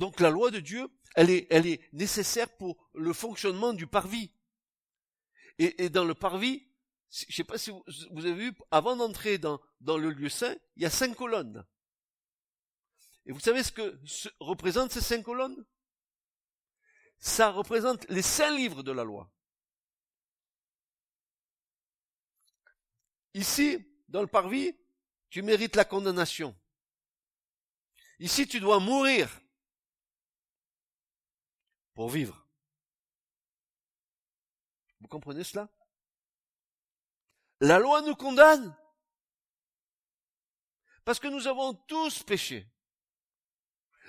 Donc 0.01 0.19
la 0.19 0.31
loi 0.31 0.49
de 0.49 0.59
Dieu, 0.59 0.87
elle 1.13 1.29
est, 1.29 1.93
nécessaire 1.93 2.49
pour 2.57 2.89
le 2.95 3.13
fonctionnement 3.13 3.71
du 3.71 3.85
parvis. 3.85 4.31
Et, 5.59 5.91
dans 5.91 6.05
le 6.05 6.15
parvis, 6.15 6.67
je 7.11 7.27
ne 7.27 7.31
sais 7.33 7.43
pas 7.43 7.59
si 7.59 7.69
vous, 7.69 8.25
avez 8.25 8.33
vu, 8.33 8.51
avant 8.71 8.95
d'entrer 8.95 9.37
dans 9.37 9.59
le 9.79 10.09
lieu 10.09 10.27
saint, 10.27 10.55
il 10.75 10.81
y 10.81 10.87
a 10.87 10.89
cinq 10.89 11.15
colonnes. 11.15 11.63
Et 13.27 13.31
vous 13.31 13.39
savez 13.39 13.61
ce 13.61 13.71
que 13.71 14.01
représentent 14.39 14.91
ces 14.91 15.01
cinq 15.01 15.21
colonnes? 15.21 15.63
Ça 17.19 17.51
représente 17.51 18.09
les 18.09 18.23
cinq 18.23 18.57
livres 18.57 18.81
de 18.81 18.91
la 18.91 19.03
loi. 19.03 19.31
Ici, 23.35 23.77
dans 24.07 24.21
le 24.21 24.27
parvis, 24.27 24.75
tu 25.29 25.43
mérites 25.43 25.75
la 25.75 25.85
condamnation. 25.85 26.59
Ici, 28.17 28.47
tu 28.47 28.59
dois 28.59 28.79
mourir 28.79 29.29
vivre. 32.07 32.47
Vous 34.99 35.07
comprenez 35.07 35.43
cela? 35.43 35.69
La 37.59 37.79
loi 37.79 38.01
nous 38.01 38.15
condamne. 38.15 38.75
Parce 41.05 41.19
que 41.19 41.27
nous 41.27 41.47
avons 41.47 41.73
tous 41.73 42.23
péché. 42.23 42.67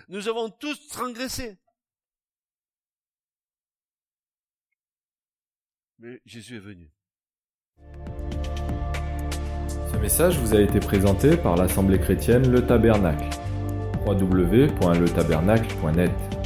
Nous 0.08 0.28
avons 0.28 0.50
tous 0.50 0.88
transgressé. 0.88 1.58
Mais 5.98 6.20
Jésus 6.26 6.56
est 6.56 6.60
venu. 6.60 6.90
Ce 9.92 9.96
message 9.98 10.38
vous 10.38 10.54
a 10.54 10.60
été 10.60 10.80
présenté 10.80 11.36
par 11.36 11.56
l'Assemblée 11.56 12.00
chrétienne 12.00 12.50
Le 12.50 12.66
Tabernacle. 12.66 13.28
www.letabernacle.net 14.04 16.41